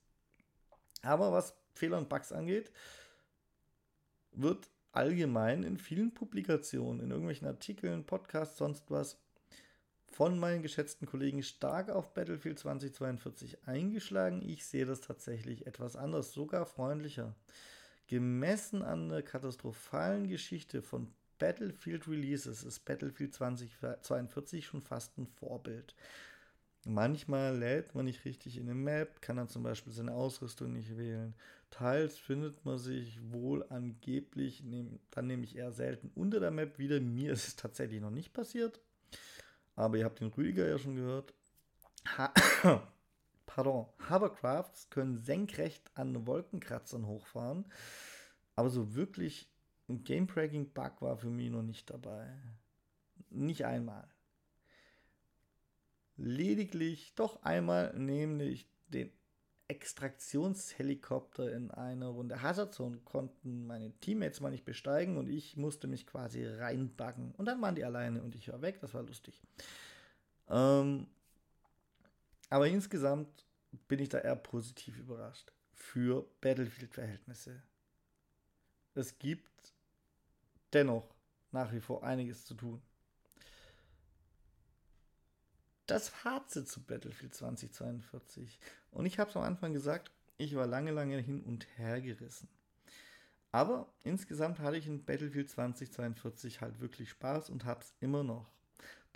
Aber 1.02 1.30
was 1.32 1.54
Fehler 1.74 1.98
und 1.98 2.08
Bugs 2.08 2.32
angeht, 2.32 2.72
wird 4.32 4.68
allgemein 4.92 5.62
in 5.62 5.78
vielen 5.78 6.12
Publikationen, 6.12 7.00
in 7.00 7.10
irgendwelchen 7.10 7.46
Artikeln, 7.46 8.04
Podcasts, 8.04 8.58
sonst 8.58 8.90
was, 8.90 9.18
von 10.06 10.38
meinen 10.38 10.62
geschätzten 10.62 11.06
Kollegen 11.06 11.42
stark 11.42 11.90
auf 11.90 12.14
Battlefield 12.14 12.58
2042 12.58 13.66
eingeschlagen. 13.68 14.40
Ich 14.42 14.64
sehe 14.64 14.86
das 14.86 15.02
tatsächlich 15.02 15.66
etwas 15.66 15.94
anders, 15.94 16.32
sogar 16.32 16.64
freundlicher. 16.64 17.34
Gemessen 18.06 18.82
an 18.82 19.08
der 19.08 19.22
katastrophalen 19.22 20.28
Geschichte 20.28 20.82
von 20.82 21.08
Battlefield 21.38 22.08
Releases 22.08 22.62
ist 22.62 22.84
Battlefield 22.84 23.34
2042 23.34 24.64
schon 24.64 24.80
fast 24.80 25.18
ein 25.18 25.26
Vorbild. 25.26 25.94
Manchmal 26.88 27.58
lädt 27.58 27.94
man 27.96 28.04
nicht 28.04 28.24
richtig 28.24 28.56
in 28.56 28.64
eine 28.64 28.74
Map, 28.74 29.20
kann 29.20 29.36
dann 29.36 29.48
zum 29.48 29.64
Beispiel 29.64 29.92
seine 29.92 30.12
Ausrüstung 30.12 30.72
nicht 30.72 30.96
wählen. 30.96 31.34
Teils 31.70 32.16
findet 32.16 32.64
man 32.64 32.78
sich 32.78 33.18
wohl 33.32 33.66
angeblich, 33.70 34.62
dann 35.10 35.26
nehme 35.26 35.42
ich 35.42 35.56
eher 35.56 35.72
selten 35.72 36.12
unter 36.14 36.38
der 36.38 36.52
Map 36.52 36.78
wieder. 36.78 37.00
Mir 37.00 37.32
ist 37.32 37.48
es 37.48 37.56
tatsächlich 37.56 38.00
noch 38.00 38.10
nicht 38.12 38.32
passiert. 38.32 38.80
Aber 39.74 39.98
ihr 39.98 40.04
habt 40.04 40.20
den 40.20 40.28
Rüdiger 40.28 40.68
ja 40.68 40.78
schon 40.78 40.94
gehört. 40.94 41.34
Ha 42.16 42.32
Pardon, 43.56 43.86
Hovercrafts 44.10 44.90
können 44.90 45.16
senkrecht 45.16 45.90
an 45.94 46.26
Wolkenkratzern 46.26 47.06
hochfahren. 47.06 47.64
Aber 48.54 48.68
so 48.68 48.94
wirklich 48.94 49.48
ein 49.88 50.04
Game-Breaking-Bug 50.04 51.00
war 51.00 51.16
für 51.16 51.30
mich 51.30 51.48
noch 51.48 51.62
nicht 51.62 51.88
dabei. 51.88 52.30
Nicht 53.30 53.64
einmal. 53.64 54.06
Lediglich 56.18 57.14
doch 57.14 57.42
einmal, 57.44 57.98
nämlich 57.98 58.68
den 58.88 59.10
Extraktionshelikopter 59.68 61.50
in 61.50 61.70
einer 61.70 62.08
Runde 62.08 62.42
Hazard 62.42 62.74
Zone 62.74 62.98
konnten 63.06 63.66
meine 63.66 63.90
Teammates 64.00 64.40
mal 64.40 64.50
nicht 64.50 64.66
besteigen 64.66 65.16
und 65.16 65.30
ich 65.30 65.56
musste 65.56 65.86
mich 65.86 66.06
quasi 66.06 66.44
reinbuggen. 66.44 67.32
Und 67.36 67.46
dann 67.46 67.62
waren 67.62 67.74
die 67.74 67.86
alleine 67.86 68.22
und 68.22 68.34
ich 68.34 68.52
war 68.52 68.60
weg, 68.60 68.80
das 68.82 68.92
war 68.92 69.02
lustig. 69.02 69.40
Ähm, 70.50 71.06
aber 72.50 72.68
insgesamt 72.68 73.45
bin 73.88 74.00
ich 74.00 74.08
da 74.08 74.18
eher 74.18 74.36
positiv 74.36 74.98
überrascht 74.98 75.52
für 75.72 76.26
Battlefield-Verhältnisse. 76.40 77.62
Es 78.94 79.18
gibt 79.18 79.74
dennoch 80.72 81.14
nach 81.52 81.72
wie 81.72 81.80
vor 81.80 82.04
einiges 82.04 82.44
zu 82.44 82.54
tun 82.54 82.82
das 85.86 86.08
Fazit 86.08 86.68
zu 86.68 86.82
Battlefield 86.82 87.34
2042. 87.34 88.58
Und 88.90 89.06
ich 89.06 89.18
habe 89.18 89.30
es 89.30 89.36
am 89.36 89.42
Anfang 89.42 89.72
gesagt, 89.72 90.10
ich 90.36 90.54
war 90.56 90.66
lange, 90.66 90.90
lange 90.90 91.18
hin 91.18 91.42
und 91.42 91.66
her 91.78 92.00
gerissen. 92.00 92.48
Aber 93.52 93.88
insgesamt 94.02 94.58
hatte 94.58 94.76
ich 94.76 94.86
in 94.86 95.04
Battlefield 95.04 95.48
2042 95.48 96.60
halt 96.60 96.80
wirklich 96.80 97.10
Spaß 97.10 97.50
und 97.50 97.64
habe 97.64 97.80
es 97.80 97.94
immer 98.00 98.22
noch. 98.22 98.50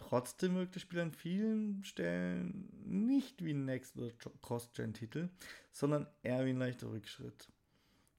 Trotzdem 0.01 0.55
wirkt 0.55 0.75
das 0.75 0.83
Spiel 0.83 1.01
an 1.01 1.13
vielen 1.13 1.85
Stellen 1.85 2.71
nicht 2.87 3.45
wie 3.45 3.53
ein 3.53 3.67
Next- 3.67 3.99
oder 3.99 4.11
Cross-Gen-Titel, 4.41 5.29
sondern 5.73 6.07
eher 6.23 6.47
wie 6.47 6.51
ein 6.51 6.59
leichter 6.59 6.91
Rückschritt. 6.91 7.53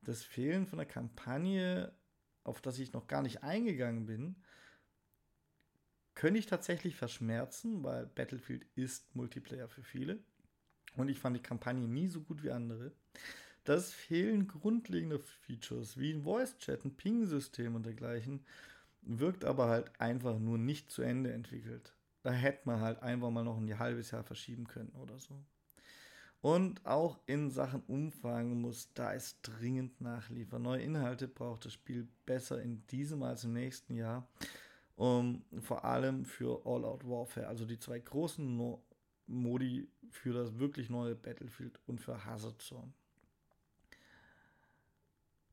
Das 0.03 0.21
Fehlen 0.23 0.67
von 0.67 0.77
der 0.77 0.85
Kampagne, 0.85 1.91
auf 2.43 2.61
das 2.61 2.77
ich 2.77 2.93
noch 2.93 3.07
gar 3.07 3.23
nicht 3.23 3.41
eingegangen 3.41 4.05
bin, 4.05 4.35
könnte 6.13 6.37
ich 6.39 6.45
tatsächlich 6.45 6.95
verschmerzen, 6.95 7.81
weil 7.83 8.05
Battlefield 8.05 8.67
ist 8.75 9.15
Multiplayer 9.15 9.67
für 9.67 9.83
viele. 9.83 10.19
Und 10.97 11.09
ich 11.09 11.17
fand 11.17 11.35
die 11.35 11.41
Kampagne 11.41 11.87
nie 11.87 12.07
so 12.07 12.21
gut 12.21 12.43
wie 12.43 12.51
andere. 12.51 12.91
Das 13.63 13.91
fehlen 13.91 14.47
grundlegende 14.47 15.17
Features 15.17 15.97
wie 15.97 16.13
ein 16.13 16.23
Voice-Chat, 16.23 16.85
ein 16.85 16.95
Ping-System 16.95 17.73
und 17.73 17.87
dergleichen, 17.87 18.45
wirkt 19.01 19.45
aber 19.45 19.67
halt 19.67 19.99
einfach 19.99 20.39
nur 20.39 20.57
nicht 20.57 20.91
zu 20.91 21.01
Ende 21.01 21.31
entwickelt. 21.31 21.93
Da 22.23 22.31
hätte 22.31 22.61
man 22.65 22.81
halt 22.81 23.01
einfach 23.01 23.31
mal 23.31 23.43
noch 23.43 23.57
ein 23.57 23.79
halbes 23.79 24.11
Jahr 24.11 24.23
verschieben 24.23 24.67
können 24.67 24.91
oder 24.91 25.19
so. 25.19 25.43
Und 26.41 26.85
auch 26.85 27.19
in 27.27 27.51
Sachen 27.51 27.83
Umfang 27.83 28.61
muss 28.61 28.93
da 28.93 29.13
es 29.13 29.41
dringend 29.41 30.01
nachliefern. 30.01 30.63
Neue 30.63 30.81
Inhalte 30.81 31.27
braucht 31.27 31.65
das 31.65 31.73
Spiel 31.73 32.07
besser 32.25 32.61
in 32.61 32.85
diesem 32.87 33.21
als 33.21 33.43
im 33.43 33.53
nächsten 33.53 33.95
Jahr 33.95 34.27
um, 35.01 35.43
vor 35.61 35.83
allem 35.83 36.25
für 36.25 36.63
All 36.63 36.85
Out 36.85 37.03
Warfare, 37.07 37.47
also 37.47 37.65
die 37.65 37.79
zwei 37.79 37.99
großen 37.99 38.55
no 38.55 38.83
Modi 39.25 39.89
für 40.11 40.33
das 40.33 40.59
wirklich 40.59 40.89
neue 40.89 41.15
Battlefield 41.15 41.79
und 41.87 41.99
für 41.99 42.25
Hazard 42.25 42.61
Zone. 42.61 42.93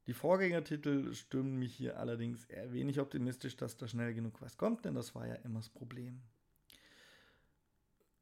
Die 0.09 0.14
Vorgängertitel 0.14 1.12
stimmen 1.12 1.59
mich 1.59 1.75
hier 1.77 1.99
allerdings 1.99 2.47
eher 2.47 2.73
wenig 2.73 2.99
optimistisch, 2.99 3.59
dass 3.59 3.77
da 3.77 3.87
schnell 3.87 4.14
genug 4.14 4.40
was 4.40 4.57
kommt, 4.57 4.87
denn 4.87 4.94
das 4.94 5.14
war 5.14 5.27
ja 5.27 5.35
immer 5.35 5.59
das 5.59 5.68
Problem. 5.68 6.23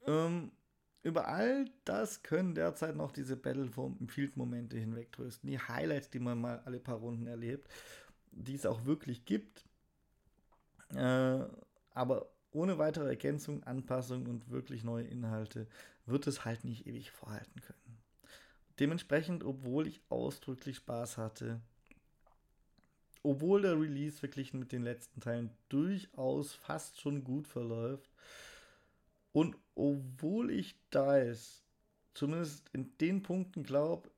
Ähm, 0.05 0.51
über 1.03 1.29
all 1.29 1.63
das 1.85 2.23
können 2.23 2.55
derzeit 2.55 2.97
noch 2.97 3.13
diese 3.13 3.37
Battlefield-Momente 3.37 4.77
hinwegtrösten. 4.77 5.49
Die 5.49 5.59
Highlights, 5.59 6.09
die 6.09 6.19
man 6.19 6.41
mal 6.41 6.59
alle 6.65 6.81
paar 6.81 6.97
Runden 6.97 7.25
erlebt, 7.25 7.69
die 8.31 8.55
es 8.55 8.65
auch 8.65 8.83
wirklich 8.83 9.23
gibt, 9.23 9.65
äh, 10.93 11.45
aber 11.91 12.29
ohne 12.51 12.77
weitere 12.79 13.07
Ergänzung, 13.07 13.63
Anpassung 13.63 14.25
und 14.25 14.49
wirklich 14.49 14.83
neue 14.83 15.05
Inhalte 15.05 15.67
wird 16.05 16.27
es 16.27 16.43
halt 16.43 16.65
nicht 16.65 16.85
ewig 16.85 17.11
vorhalten 17.11 17.61
können. 17.61 17.97
Dementsprechend, 18.77 19.45
obwohl 19.45 19.87
ich 19.87 20.01
ausdrücklich 20.09 20.75
Spaß 20.75 21.17
hatte, 21.17 21.61
obwohl 23.27 23.61
der 23.61 23.79
Release 23.79 24.17
verglichen 24.17 24.57
mit 24.59 24.71
den 24.71 24.83
letzten 24.83 25.19
Teilen 25.19 25.49
durchaus 25.67 26.53
fast 26.53 27.01
schon 27.01 27.25
gut 27.25 27.45
verläuft 27.45 28.09
und 29.33 29.57
obwohl 29.75 30.49
ich 30.49 30.77
es 30.91 31.61
zumindest 32.13 32.69
in 32.71 32.97
den 32.99 33.21
Punkten 33.21 33.63
glaube, 33.63 34.09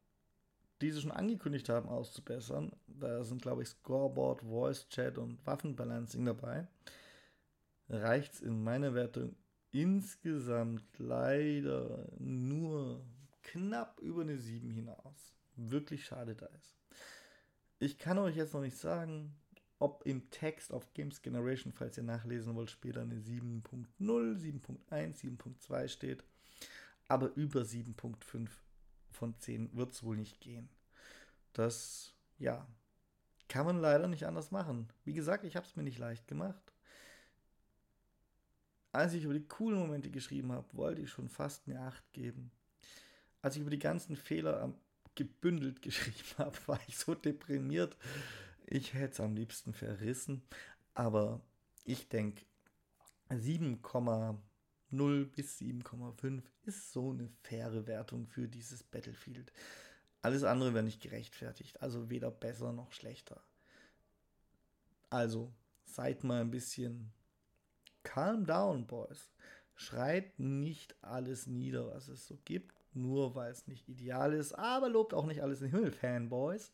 die 0.82 0.92
sie 0.92 1.02
schon 1.02 1.12
angekündigt 1.12 1.68
haben, 1.70 1.90
auszubessern. 1.90 2.72
Da 2.88 3.24
sind, 3.24 3.42
glaube 3.42 3.64
ich, 3.64 3.70
Scoreboard, 3.70 4.44
Voice 4.44 4.88
Chat 4.90 5.18
und 5.18 5.46
Waffenbalancing 5.46 6.26
dabei. 6.26 6.68
Reicht 7.90 8.36
es 8.36 8.42
in 8.42 8.64
meiner 8.64 8.94
Wertung 8.94 9.36
insgesamt 9.72 10.86
leider 11.00 12.08
nur 12.20 13.04
knapp 13.42 14.00
über 14.02 14.22
eine 14.22 14.38
7 14.38 14.70
hinaus. 14.70 15.34
Wirklich 15.56 16.06
schade 16.06 16.38
ist. 16.58 16.79
Ich 17.80 17.98
kann 17.98 18.18
euch 18.18 18.36
jetzt 18.36 18.54
noch 18.54 18.62
nicht 18.62 18.78
sagen, 18.78 19.34
ob 19.80 20.06
im 20.06 20.30
Text 20.32 20.74
auf 20.74 20.94
Games 20.94 21.22
Generation, 21.22 21.72
falls 21.72 21.96
ihr 21.98 22.04
nachlesen 22.04 22.54
wollt, 22.56 22.70
später 22.70 23.02
eine 23.02 23.16
7.0, 23.16 23.88
7.1, 24.00 24.82
7.2 24.90 25.88
steht. 25.88 26.24
Aber 27.08 27.34
über 27.36 27.62
7.5 27.62 28.50
von 29.12 29.40
10 29.40 29.76
wird 29.76 29.94
es 29.94 30.04
wohl 30.04 30.18
nicht 30.18 30.42
gehen. 30.42 30.70
Das, 31.54 32.14
ja, 32.38 32.68
kann 33.48 33.66
man 33.66 33.80
leider 33.80 34.08
nicht 34.10 34.26
anders 34.26 34.52
machen. 34.52 34.90
Wie 35.06 35.14
gesagt, 35.14 35.46
ich 35.46 35.56
habe 35.56 35.66
es 35.66 35.76
mir 35.78 35.84
nicht 35.84 35.98
leicht 35.98 36.28
gemacht. 36.28 36.74
Als 38.92 39.14
ich 39.14 39.24
über 39.24 39.34
die 39.34 39.48
coolen 39.48 39.80
Momente 39.80 40.12
geschrieben 40.12 40.52
habe, 40.52 40.68
wollte 40.74 41.02
ich 41.02 41.10
schon 41.10 41.30
fast 41.30 41.68
eine 41.68 41.80
8 41.80 42.12
geben. 42.12 42.52
Als 43.42 43.56
ich 43.56 43.62
über 43.62 43.72
die 43.72 43.80
ganzen 43.80 44.18
Fehler 44.18 44.74
gebündelt 45.20 45.82
geschrieben 45.84 46.38
habe, 46.38 46.58
war 46.66 46.80
ich 46.88 46.98
so 46.98 47.14
deprimiert. 47.14 47.98
Ich 48.66 48.94
hätte 48.94 49.14
es 49.14 49.20
am 49.20 49.36
liebsten 49.36 49.74
verrissen. 49.74 50.42
Aber 50.94 51.42
ich 51.84 52.08
denke, 52.08 52.46
7,0 53.30 55.26
bis 55.26 55.60
7,5 55.60 56.42
ist 56.64 56.94
so 56.94 57.12
eine 57.12 57.30
faire 57.44 57.86
Wertung 57.86 58.28
für 58.28 58.48
dieses 58.48 58.84
Battlefield. 58.84 59.52
Alles 60.22 60.44
andere 60.44 60.74
wäre 60.74 60.84
nicht 60.84 61.02
gerechtfertigt. 61.02 61.82
Also 61.82 62.10
weder 62.10 62.32
besser 62.32 62.72
noch 62.72 62.92
schlechter. 62.94 63.42
Also 65.10 65.54
seid 65.86 66.24
mal 66.24 66.42
ein 66.42 66.52
bisschen 66.52 67.12
calm 68.04 68.46
down, 68.46 68.88
Boys. 68.88 69.32
Schreit 69.76 70.40
nicht 70.40 70.96
alles 71.02 71.48
nieder, 71.48 71.88
was 71.88 72.10
es 72.10 72.28
so 72.28 72.38
gibt, 72.46 72.79
nur 72.96 73.36
weil 73.36 73.52
es 73.52 73.68
nicht 73.68 73.88
ideal 73.88 74.34
ist, 74.34 74.54
aber 74.54 74.90
lobt 74.90 75.14
auch 75.14 75.26
nicht 75.26 75.42
alles 75.42 75.62
in 75.62 75.68
den 75.68 75.76
Himmel, 75.76 75.92
Fanboys. 75.92 76.74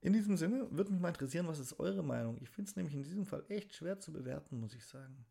In 0.00 0.12
diesem 0.12 0.36
Sinne 0.36 0.66
würde 0.70 0.90
mich 0.90 1.00
mal 1.00 1.08
interessieren, 1.08 1.46
was 1.46 1.60
ist 1.60 1.78
eure 1.78 2.02
Meinung? 2.02 2.38
Ich 2.40 2.50
finde 2.50 2.68
es 2.68 2.76
nämlich 2.76 2.94
in 2.94 3.02
diesem 3.02 3.24
Fall 3.24 3.44
echt 3.48 3.74
schwer 3.74 4.00
zu 4.00 4.12
bewerten, 4.12 4.58
muss 4.58 4.74
ich 4.74 4.84
sagen. 4.84 5.24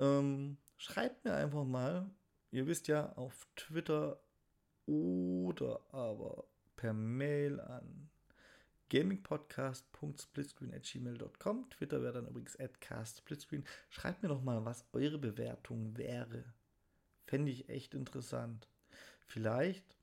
Ähm, 0.00 0.56
schreibt 0.76 1.24
mir 1.24 1.34
einfach 1.34 1.64
mal, 1.64 2.10
ihr 2.50 2.66
wisst 2.66 2.88
ja, 2.88 3.12
auf 3.12 3.46
Twitter 3.54 4.20
oder 4.86 5.80
aber 5.92 6.48
per 6.74 6.92
Mail 6.92 7.60
an 7.60 8.10
gamingpodcast.splitscreen.gmail.com. 8.88 11.70
Twitter 11.70 12.02
wäre 12.02 12.14
dann 12.14 12.26
übrigens 12.26 12.58
@castsplitscreen. 12.80 13.64
Schreibt 13.88 14.22
mir 14.22 14.28
doch 14.28 14.42
mal, 14.42 14.64
was 14.64 14.84
eure 14.92 15.18
Bewertung 15.18 15.96
wäre. 15.96 16.42
Fände 17.30 17.50
ich 17.50 17.68
echt 17.68 17.94
interessant. 17.94 18.68
Vielleicht 19.26 19.96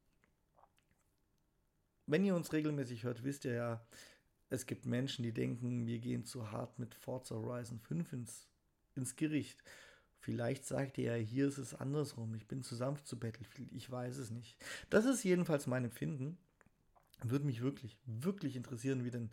wenn 2.08 2.24
ihr 2.24 2.36
uns 2.36 2.54
regelmäßig 2.54 3.04
hört, 3.04 3.24
wisst 3.24 3.46
ihr 3.46 3.54
ja, 3.54 3.86
es 4.50 4.66
gibt 4.66 4.86
Menschen, 4.86 5.24
die 5.24 5.34
denken, 5.34 5.86
wir 5.86 6.00
gehen 6.00 6.24
zu 6.24 6.52
hart 6.52 6.80
mit 6.80 6.96
Forza 6.96 7.36
Horizon 7.36 7.80
5 7.80 8.14
ins, 8.14 8.48
ins 8.96 9.18
Gericht. 9.18 9.62
Vielleicht 10.20 10.66
sagt 10.66 10.98
ihr 10.98 11.18
ja, 11.18 11.24
hier 11.24 11.48
ist 11.48 11.58
es 11.58 11.74
andersrum. 11.76 12.34
Ich 12.34 12.48
bin 12.48 12.64
zu 12.64 12.76
sanft 12.76 13.06
zu 13.06 13.20
Battlefield. 13.20 13.72
Ich 13.74 13.92
weiß 13.92 14.18
es 14.18 14.32
nicht. 14.32 14.58
Das 14.90 15.06
ist 15.06 15.24
jedenfalls 15.24 15.68
mein 15.68 15.84
Empfinden. 15.84 16.38
Würde 17.24 17.46
mich 17.46 17.62
wirklich, 17.62 17.98
wirklich 18.06 18.56
interessieren, 18.56 19.04
wie 19.04 19.12
denn 19.12 19.30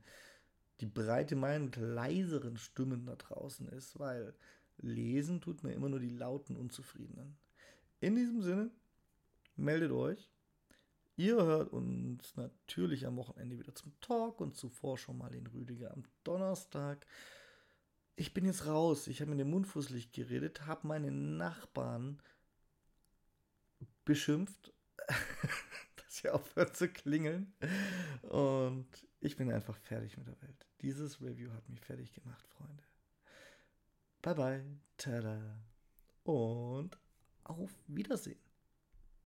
die 0.80 0.86
breite 0.86 1.36
Meinung 1.36 1.66
mit 1.66 1.76
leiseren 1.76 2.56
Stimmen 2.56 3.06
da 3.06 3.14
draußen 3.14 3.68
ist, 3.68 4.00
weil 4.00 4.34
lesen 4.78 5.40
tut 5.40 5.62
mir 5.62 5.72
immer 5.72 5.88
nur 5.88 6.00
die 6.00 6.10
lauten 6.10 6.56
Unzufriedenen. 6.56 7.36
In 8.00 8.14
diesem 8.16 8.42
Sinne, 8.42 8.70
meldet 9.56 9.92
euch. 9.92 10.30
Ihr 11.16 11.36
hört 11.36 11.72
uns 11.72 12.34
natürlich 12.36 13.06
am 13.06 13.16
Wochenende 13.16 13.58
wieder 13.58 13.74
zum 13.74 13.98
Talk 14.00 14.40
und 14.40 14.56
zuvor 14.56 14.98
schon 14.98 15.16
mal 15.16 15.30
den 15.30 15.46
Rüdiger 15.46 15.92
am 15.92 16.02
Donnerstag. 16.24 17.06
Ich 18.16 18.34
bin 18.34 18.44
jetzt 18.44 18.66
raus. 18.66 19.06
Ich 19.06 19.20
habe 19.20 19.30
mit 19.30 19.40
dem 19.40 19.50
Mund 19.50 19.66
fußlich 19.66 20.10
geredet, 20.10 20.66
habe 20.66 20.88
meine 20.88 21.12
Nachbarn 21.12 22.20
beschimpft, 24.04 24.72
dass 25.96 26.16
sie 26.16 26.30
aufhört 26.30 26.76
zu 26.76 26.88
klingeln. 26.88 27.54
Und 28.22 28.88
ich 29.20 29.36
bin 29.36 29.52
einfach 29.52 29.76
fertig 29.78 30.16
mit 30.16 30.26
der 30.26 30.40
Welt. 30.42 30.66
Dieses 30.80 31.20
Review 31.20 31.50
hat 31.52 31.68
mich 31.68 31.80
fertig 31.80 32.12
gemacht, 32.12 32.46
Freunde. 32.48 32.82
Bye 34.20 34.34
bye. 34.34 34.64
Tada. 34.96 35.62
Und 36.24 36.98
auf 37.44 37.70
Wiedersehen. 37.86 38.38